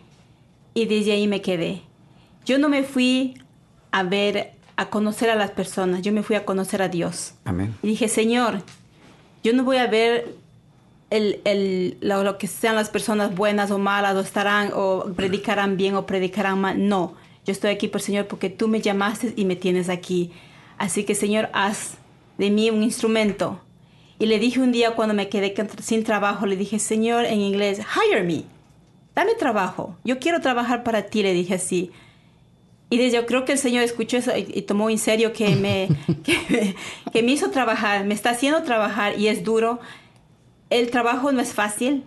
[0.73, 1.81] y desde ahí me quedé.
[2.45, 3.35] Yo no me fui
[3.91, 7.33] a ver, a conocer a las personas, yo me fui a conocer a Dios.
[7.45, 7.75] Amén.
[7.81, 8.61] Y dije, Señor,
[9.43, 10.35] yo no voy a ver
[11.09, 15.77] el, el, lo, lo, que sean las personas buenas o malas, o estarán, o predicarán
[15.77, 16.87] bien o predicarán mal.
[16.87, 20.31] No, yo estoy aquí por Señor porque tú me llamaste y me tienes aquí.
[20.77, 21.95] Así que Señor, haz
[22.37, 23.59] de mí un instrumento.
[24.19, 27.79] Y le dije un día cuando me quedé sin trabajo, le dije, Señor, en inglés,
[27.79, 28.43] hire me,
[29.15, 29.97] dame trabajo.
[30.03, 31.91] Yo quiero trabajar para ti, le dije así.
[32.89, 35.55] Y desde yo creo que el Señor escuchó eso y, y tomó en serio que
[35.55, 35.89] me,
[36.23, 36.75] que,
[37.13, 39.79] que me hizo trabajar, me está haciendo trabajar y es duro
[40.69, 42.03] el trabajo no es fácil,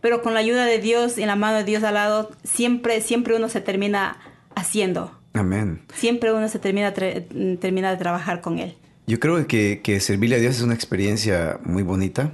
[0.00, 3.36] pero con la ayuda de Dios y la mano de Dios al lado, siempre, siempre
[3.36, 4.18] uno se termina
[4.54, 5.12] haciendo.
[5.32, 5.82] Amén.
[5.94, 8.76] Siempre uno se termina, termina de trabajar con Él.
[9.06, 12.32] Yo creo que, que servirle a Dios es una experiencia muy bonita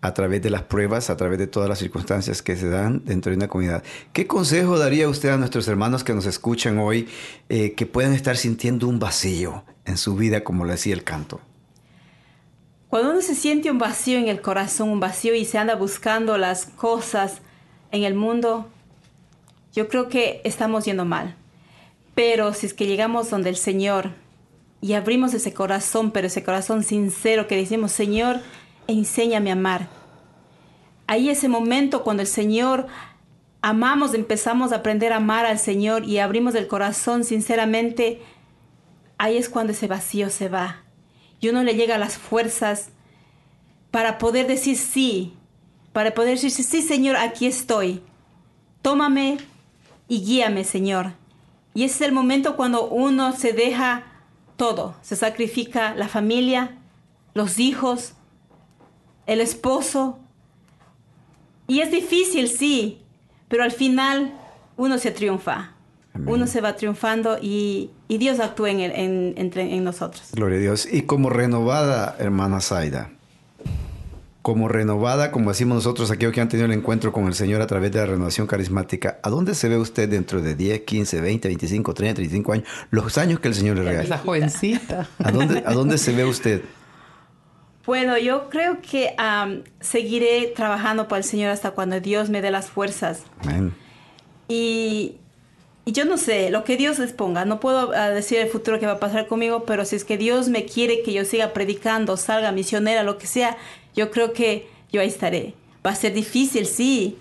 [0.00, 3.30] a través de las pruebas, a través de todas las circunstancias que se dan dentro
[3.30, 3.82] de una comunidad.
[4.12, 7.08] ¿Qué consejo daría usted a nuestros hermanos que nos escuchan hoy
[7.48, 11.40] eh, que puedan estar sintiendo un vacío en su vida, como le decía el canto?
[12.94, 16.38] Cuando uno se siente un vacío en el corazón, un vacío y se anda buscando
[16.38, 17.40] las cosas
[17.90, 18.70] en el mundo,
[19.72, 21.34] yo creo que estamos yendo mal.
[22.14, 24.12] Pero si es que llegamos donde el Señor
[24.80, 28.38] y abrimos ese corazón, pero ese corazón sincero que decimos, Señor,
[28.86, 29.88] enséñame a amar.
[31.08, 32.86] Ahí ese momento cuando el Señor
[33.60, 38.22] amamos, empezamos a aprender a amar al Señor y abrimos el corazón sinceramente,
[39.18, 40.83] ahí es cuando ese vacío se va
[41.44, 42.88] y uno le llega las fuerzas
[43.90, 45.34] para poder decir sí,
[45.92, 48.00] para poder decir sí, Señor, aquí estoy.
[48.80, 49.36] Tómame
[50.08, 51.12] y guíame, Señor.
[51.74, 54.04] Y ese es el momento cuando uno se deja
[54.56, 56.78] todo, se sacrifica la familia,
[57.34, 58.14] los hijos,
[59.26, 60.18] el esposo.
[61.66, 63.02] Y es difícil, sí,
[63.48, 64.32] pero al final
[64.78, 65.73] uno se triunfa.
[66.14, 66.28] Amén.
[66.28, 70.28] Uno se va triunfando y, y Dios actúa en, el, en, en, en, nosotros.
[70.32, 70.88] Gloria a Dios.
[70.90, 73.10] Y como renovada, hermana Zaida,
[74.44, 77.66] como renovada, como decimos nosotros, aquellos que han tenido el encuentro con el Señor a
[77.66, 81.48] través de la renovación carismática, ¿a dónde se ve usted dentro de 10, 15, 20,
[81.48, 82.68] 25, 30, 35 años?
[82.90, 84.08] Los años que el Señor le regala.
[84.08, 85.08] La jovencita.
[85.18, 86.60] ¿A dónde, ¿A dónde se ve usted?
[87.86, 92.50] Bueno, yo creo que um, seguiré trabajando para el Señor hasta cuando Dios me dé
[92.50, 93.22] las fuerzas.
[93.40, 93.74] Amén.
[94.46, 95.16] Y
[95.86, 98.86] y yo no sé, lo que Dios les ponga, no puedo decir el futuro que
[98.86, 102.16] va a pasar conmigo, pero si es que Dios me quiere que yo siga predicando,
[102.16, 103.58] salga misionera, lo que sea,
[103.94, 105.54] yo creo que yo ahí estaré.
[105.84, 107.18] Va a ser difícil, sí,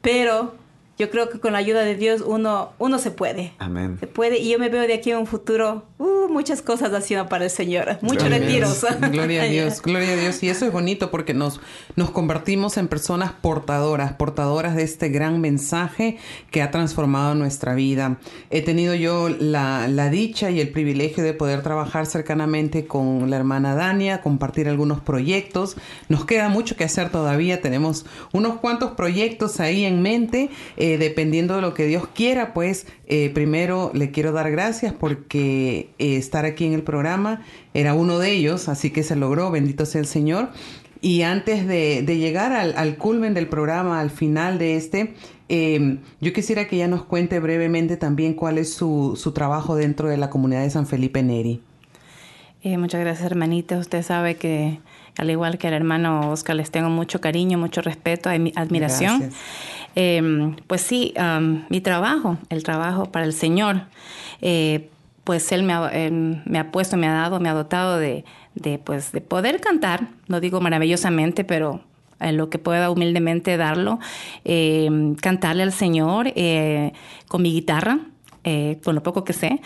[0.00, 0.54] pero
[1.00, 3.54] yo creo que con la ayuda de Dios uno, uno se puede.
[3.56, 3.96] Amén.
[4.00, 4.38] Se puede.
[4.38, 7.50] Y yo me veo de aquí en un futuro, uh, muchas cosas haciendo para el
[7.50, 7.96] Señor.
[8.02, 8.84] Muchos retiros.
[9.10, 10.42] Gloria a Dios, gloria a Dios.
[10.42, 11.58] Y eso es bonito porque nos,
[11.96, 16.18] nos convertimos en personas portadoras, portadoras de este gran mensaje
[16.50, 18.18] que ha transformado nuestra vida.
[18.50, 23.36] He tenido yo la, la dicha y el privilegio de poder trabajar cercanamente con la
[23.36, 25.78] hermana Dania, compartir algunos proyectos.
[26.10, 27.62] Nos queda mucho que hacer todavía.
[27.62, 30.50] Tenemos unos cuantos proyectos ahí en mente.
[30.76, 35.90] Eh, dependiendo de lo que Dios quiera, pues eh, primero le quiero dar gracias porque
[35.98, 37.42] eh, estar aquí en el programa
[37.74, 40.50] era uno de ellos, así que se logró, bendito sea el Señor.
[41.02, 45.14] Y antes de, de llegar al, al, culmen del programa, al final de este,
[45.48, 50.08] eh, yo quisiera que ella nos cuente brevemente también cuál es su, su trabajo dentro
[50.08, 51.62] de la comunidad de San Felipe Neri.
[52.64, 53.78] muchas gracias, hermanita.
[53.78, 54.78] Usted sabe que
[55.16, 59.20] al igual que al hermano Oscar, les tengo mucho cariño, mucho respeto, admiración.
[59.20, 59.40] Gracias.
[59.96, 61.14] Eh, pues sí,
[61.68, 63.82] mi trabajo, el trabajo para el Señor,
[64.40, 64.88] eh,
[65.24, 68.24] pues Él me ha, me ha, puesto, me ha dado, me ha dotado de,
[68.54, 71.82] de, pues, de poder cantar, no digo maravillosamente, pero
[72.20, 73.98] en lo que pueda humildemente darlo,
[74.44, 76.92] eh, cantarle al Señor eh,
[77.28, 78.00] con mi guitarra,
[78.44, 79.60] eh, con lo poco que sé,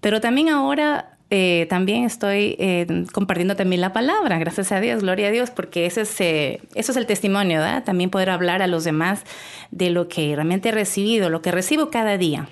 [0.00, 5.28] pero también ahora eh, también estoy eh, compartiendo también la palabra, gracias a Dios, gloria
[5.28, 7.82] a Dios, porque ese es, eh, eso es el testimonio, ¿verdad?
[7.82, 9.24] También poder hablar a los demás
[9.72, 12.48] de lo que realmente he recibido, lo que recibo cada día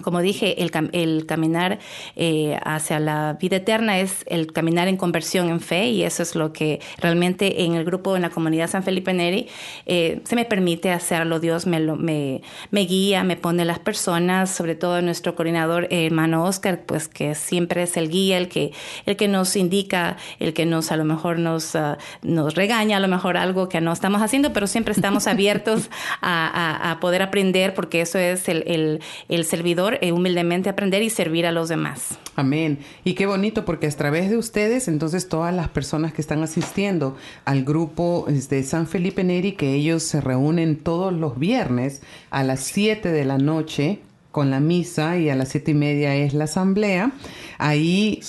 [0.00, 1.78] como dije, el, el caminar
[2.16, 6.34] eh, hacia la vida eterna es el caminar en conversión en fe y eso es
[6.34, 9.48] lo que realmente en el grupo, en la comunidad San Felipe Neri,
[9.84, 11.40] eh, se me permite hacerlo.
[11.40, 12.40] Dios me, lo, me,
[12.70, 17.82] me, guía, me pone las personas, sobre todo nuestro coordinador, hermano Oscar, pues que siempre
[17.82, 18.72] es el guía, el que,
[19.04, 23.00] el que nos indica, el que nos a lo mejor nos, uh, nos regaña, a
[23.00, 25.90] lo mejor algo que no estamos haciendo, pero siempre estamos abiertos
[26.22, 31.02] a, a, a, poder aprender porque eso es el, el, el servidor eh, humildemente aprender
[31.02, 32.18] y servir a los demás.
[32.36, 32.78] Amén.
[33.04, 37.16] Y qué bonito porque a través de ustedes, entonces todas las personas que están asistiendo
[37.44, 42.60] al grupo de San Felipe Neri, que ellos se reúnen todos los viernes a las
[42.60, 44.00] 7 de la noche
[44.32, 47.12] con la misa y a las siete y media es la asamblea.
[47.58, 48.20] Ahí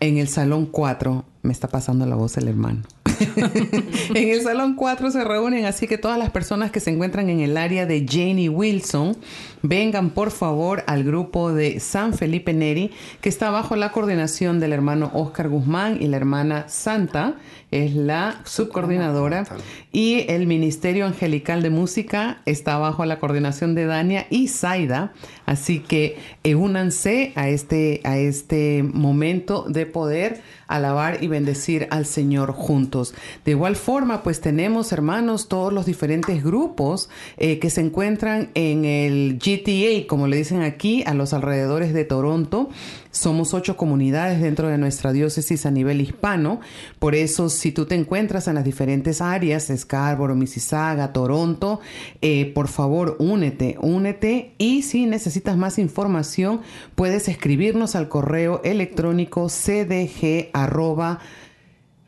[0.00, 2.82] en el salón 4 me está pasando la voz el hermano.
[4.14, 7.40] en el Salón 4 se reúnen, así que todas las personas que se encuentran en
[7.40, 9.16] el área de Janie Wilson,
[9.62, 12.90] vengan por favor al grupo de San Felipe Neri,
[13.20, 17.36] que está bajo la coordinación del hermano Oscar Guzmán y la hermana Santa,
[17.70, 19.44] es la subcoordinadora,
[19.92, 25.12] y el Ministerio Angelical de Música está bajo la coordinación de Dania y Zaida,
[25.46, 26.18] así que
[26.54, 30.42] únanse a este, a este momento de poder
[30.74, 33.14] alabar y bendecir al Señor juntos.
[33.44, 38.84] De igual forma, pues tenemos, hermanos, todos los diferentes grupos eh, que se encuentran en
[38.84, 42.70] el GTA, como le dicen aquí, a los alrededores de Toronto.
[43.12, 46.60] Somos ocho comunidades dentro de nuestra diócesis a nivel hispano.
[46.98, 51.80] Por eso, si tú te encuentras en las diferentes áreas, Scarborough, Mississauga, Toronto,
[52.22, 54.54] eh, por favor, únete, únete.
[54.56, 56.62] Y si necesitas más información,
[56.94, 60.50] puedes escribirnos al correo electrónico cdg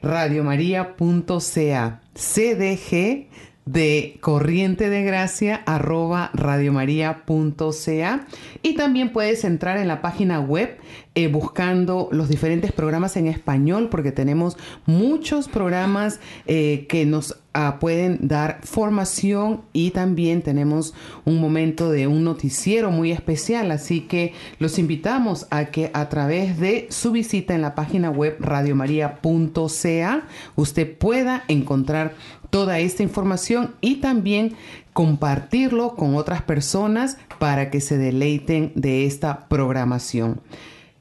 [0.00, 3.28] radiomaria.ca cdg
[3.66, 8.26] de corriente de gracia arroba radiomaria.ca
[8.62, 10.78] y también puedes entrar en la página web
[11.14, 17.78] eh, buscando los diferentes programas en español porque tenemos muchos programas eh, que nos uh,
[17.78, 20.92] pueden dar formación y también tenemos
[21.24, 23.70] un momento de un noticiero muy especial.
[23.70, 28.36] Así que los invitamos a que a través de su visita en la página web
[28.40, 30.22] radiomaria.ca
[30.56, 32.14] usted pueda encontrar
[32.54, 34.54] toda esta información y también
[34.92, 40.40] compartirlo con otras personas para que se deleiten de esta programación.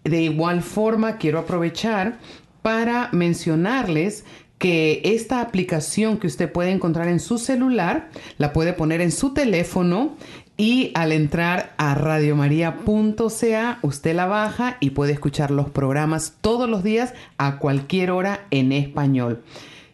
[0.04, 2.18] De igual forma, quiero aprovechar
[2.64, 4.26] para mencionarles
[4.58, 9.36] que esta aplicación que usted puede encontrar en su celular, la puede poner en su
[9.36, 10.16] teléfono
[10.58, 16.84] y al entrar a radiomaria.ca, usted la baja y puede escuchar los programas todos los
[16.84, 19.44] días a cualquier hora en español.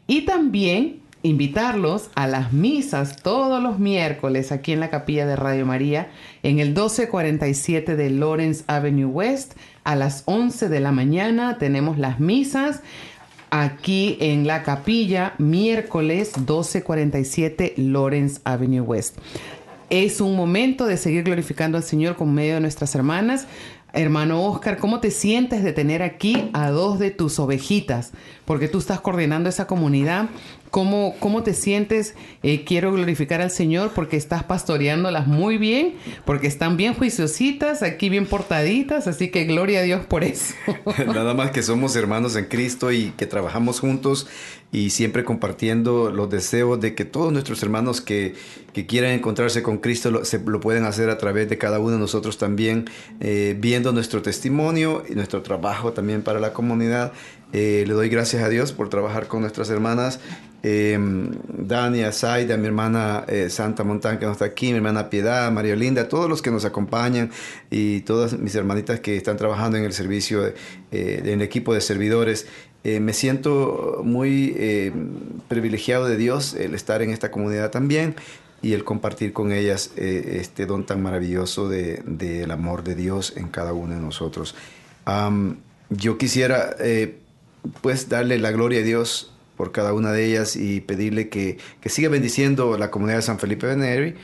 [0.07, 5.66] Y también invitarlos a las misas todos los miércoles aquí en la capilla de Radio
[5.66, 6.10] María
[6.44, 9.54] en el 1247 de Lawrence Avenue West
[9.84, 12.82] a las 11 de la mañana tenemos las misas
[13.50, 19.18] aquí en la capilla miércoles 1247 Lawrence Avenue West.
[19.90, 23.48] Es un momento de seguir glorificando al Señor con medio de nuestras hermanas.
[23.92, 28.12] Hermano Oscar, ¿cómo te sientes de tener aquí a dos de tus ovejitas?
[28.50, 30.28] Porque tú estás coordinando esa comunidad
[30.72, 32.14] ¿Cómo, cómo te sientes?
[32.43, 35.95] Eh, quiero glorificar al Señor porque estás pastoreándolas muy bien,
[36.26, 40.54] porque están bien juiciositas, aquí bien portaditas, así que gloria a Dios por eso.
[41.08, 44.28] Nada más que somos hermanos en Cristo y que trabajamos juntos
[44.72, 48.36] y siempre compartiendo los deseos de que todos nuestros hermanos que,
[48.72, 51.91] que quieran encontrarse con Cristo lo, se, lo, pueden hacer a través de cada uno
[51.91, 52.86] de nosotros también,
[53.20, 57.12] eh, viendo nuestro testimonio y nuestro trabajo también para la comunidad.
[57.52, 60.20] Eh, le doy gracias a Dios por trabajar con nuestras hermanas
[60.62, 60.97] eh,
[61.47, 65.76] Dania, Zaida, mi hermana eh, Santa Montán que no está aquí, mi hermana Piedad, María
[65.76, 67.32] Linda, todos los que nos acompañan
[67.70, 70.54] y todas mis hermanitas que están trabajando en el servicio, eh,
[70.91, 72.47] en el equipo de servidores.
[72.84, 74.93] Eh, me siento muy eh,
[75.47, 78.16] privilegiado de Dios el estar en esta comunidad también
[78.62, 82.95] y el compartir con ellas eh, este don tan maravilloso del de, de amor de
[82.95, 84.56] Dios en cada uno de nosotros.
[85.08, 85.58] Um,
[85.89, 86.76] yo quisiera
[87.82, 91.89] pues darle la gloria a Dios por cada una de ellas y pedirle que, que
[91.89, 94.16] siga bendiciendo la comunidad de San Felipe de Neri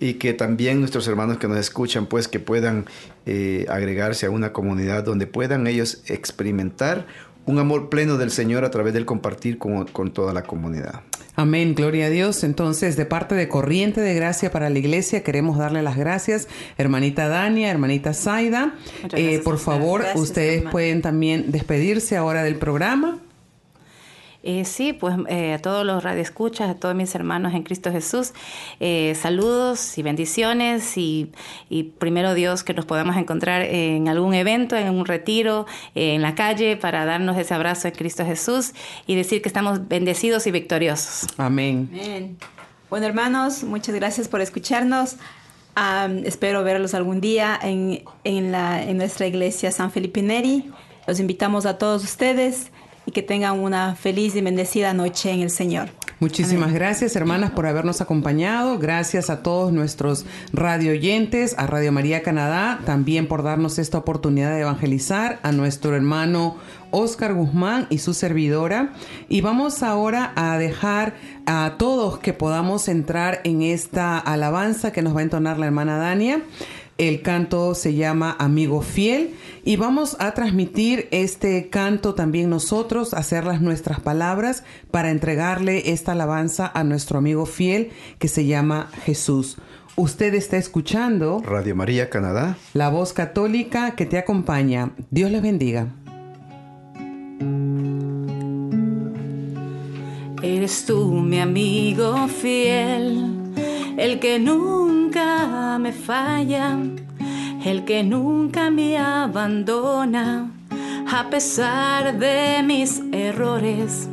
[0.00, 2.86] y que también nuestros hermanos que nos escuchan, pues que puedan
[3.26, 7.06] eh, agregarse a una comunidad donde puedan ellos experimentar
[7.48, 11.00] un amor pleno del Señor a través del compartir con, con toda la comunidad.
[11.34, 12.44] Amén, gloria a Dios.
[12.44, 16.46] Entonces, de parte de Corriente de Gracia para la Iglesia, queremos darle las gracias,
[16.76, 18.74] hermanita Dania, hermanita Zaida.
[19.12, 23.20] Eh, por favor, ustedes pueden también despedirse ahora del programa.
[24.44, 28.32] Eh, sí, pues eh, a todos los radioescuchas, a todos mis hermanos en Cristo Jesús,
[28.78, 31.32] eh, saludos y bendiciones y,
[31.98, 35.66] primero Dios que nos podamos encontrar en algún evento, en un retiro,
[35.96, 38.74] en la calle para darnos ese abrazo en Cristo Jesús
[39.06, 41.28] y decir que estamos bendecidos y victoriosos.
[41.36, 41.90] Amén.
[41.92, 42.36] Amén.
[42.90, 45.16] Bueno hermanos, muchas gracias por escucharnos.
[46.24, 50.70] espero verlos algún día en, en, la, en nuestra iglesia San Felipe Neri.
[51.08, 52.70] Los invitamos a todos ustedes
[53.08, 55.88] y que tengan una feliz y bendecida noche en el Señor.
[56.20, 58.78] Muchísimas gracias, hermanas, por habernos acompañado.
[58.78, 64.50] Gracias a todos nuestros radio oyentes, a Radio María Canadá, también por darnos esta oportunidad
[64.50, 66.56] de evangelizar, a nuestro hermano
[66.90, 68.92] Oscar Guzmán y su servidora.
[69.30, 71.14] Y vamos ahora a dejar
[71.46, 75.96] a todos que podamos entrar en esta alabanza que nos va a entonar la hermana
[75.96, 76.42] Dania.
[76.98, 83.44] El canto se llama Amigo Fiel y vamos a transmitir este canto también nosotros, hacer
[83.44, 89.58] las nuestras palabras para entregarle esta alabanza a nuestro amigo fiel que se llama Jesús.
[89.94, 94.90] Usted está escuchando Radio María Canadá, la voz católica que te acompaña.
[95.10, 95.86] Dios les bendiga.
[100.42, 103.38] Eres tú mi amigo fiel
[103.98, 106.78] el que nunca me falla,
[107.64, 110.52] el que nunca me abandona,
[111.12, 114.08] a pesar de mis errores.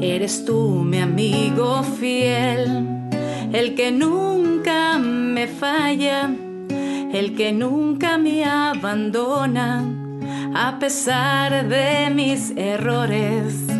[0.00, 3.10] Eres tú mi amigo fiel,
[3.52, 6.30] el que nunca me falla,
[7.12, 9.84] el que nunca me abandona,
[10.54, 13.77] a pesar de mis errores.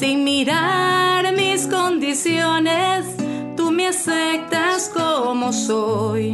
[0.00, 3.04] Sin mirar mis condiciones,
[3.54, 6.32] tú me aceptas como soy.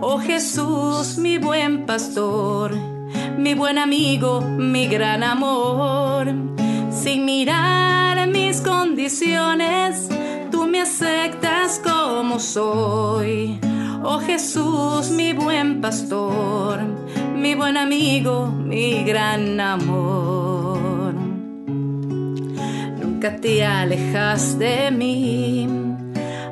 [0.00, 2.76] Oh Jesús, mi buen pastor,
[3.36, 6.32] mi buen amigo, mi gran amor.
[6.92, 10.08] Sin mirar mis condiciones,
[10.52, 13.58] tú me aceptas como soy.
[14.04, 16.82] Oh Jesús, mi buen pastor,
[17.34, 20.55] mi buen amigo, mi gran amor
[23.30, 25.68] te alejas de mí,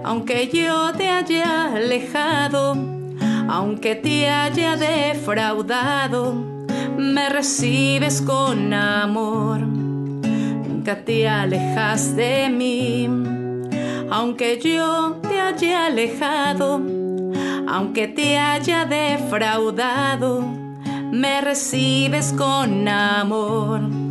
[0.02, 2.76] aunque yo te haya alejado,
[3.48, 6.34] aunque te haya defraudado,
[6.96, 9.60] me recibes con amor.
[9.60, 13.08] Nunca te alejas de mí,
[14.10, 16.80] aunque yo te haya alejado,
[17.68, 20.42] aunque te haya defraudado,
[21.12, 24.03] me recibes con amor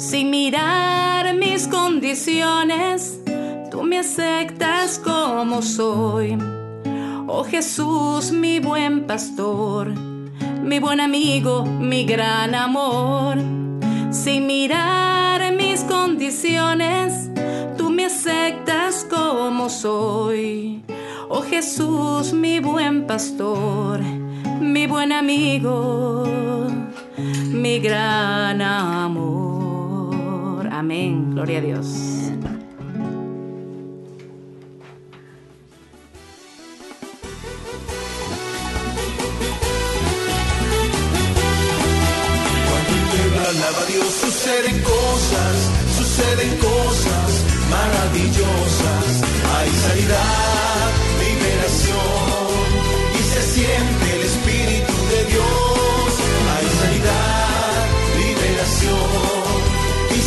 [0.00, 3.20] sin mirar mis condiciones,
[3.70, 6.38] tú me aceptas como soy.
[7.26, 9.88] Oh Jesús, mi buen pastor,
[10.62, 13.36] mi buen amigo, mi gran amor.
[14.10, 17.30] Sin mirar mis condiciones,
[17.76, 20.82] tú me aceptas como soy.
[21.28, 24.00] Oh Jesús, mi buen pastor,
[24.60, 26.24] mi buen amigo,
[27.52, 29.49] mi gran amor.
[30.80, 31.32] Amén.
[31.32, 31.86] Gloria a Dios.
[43.50, 45.56] Alaba a Dios suceden cosas,
[45.98, 47.30] suceden cosas
[47.68, 49.06] maravillosas.
[49.54, 50.88] Hay sanidad,
[51.20, 52.00] liberación
[53.18, 54.09] y se siente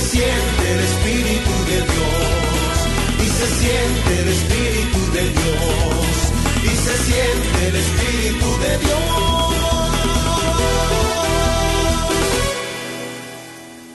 [0.00, 2.76] se siente el Espíritu de Dios,
[3.18, 6.14] y se siente el Espíritu de Dios,
[6.62, 8.98] y se siente el Espíritu de Dios.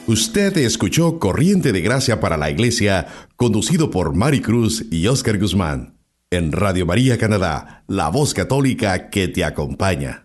[0.07, 5.97] Usted escuchó Corriente de Gracia para la Iglesia, conducido por Mari Cruz y Oscar Guzmán.
[6.31, 10.23] en Radio María Canadá, la voz católica que te acompaña.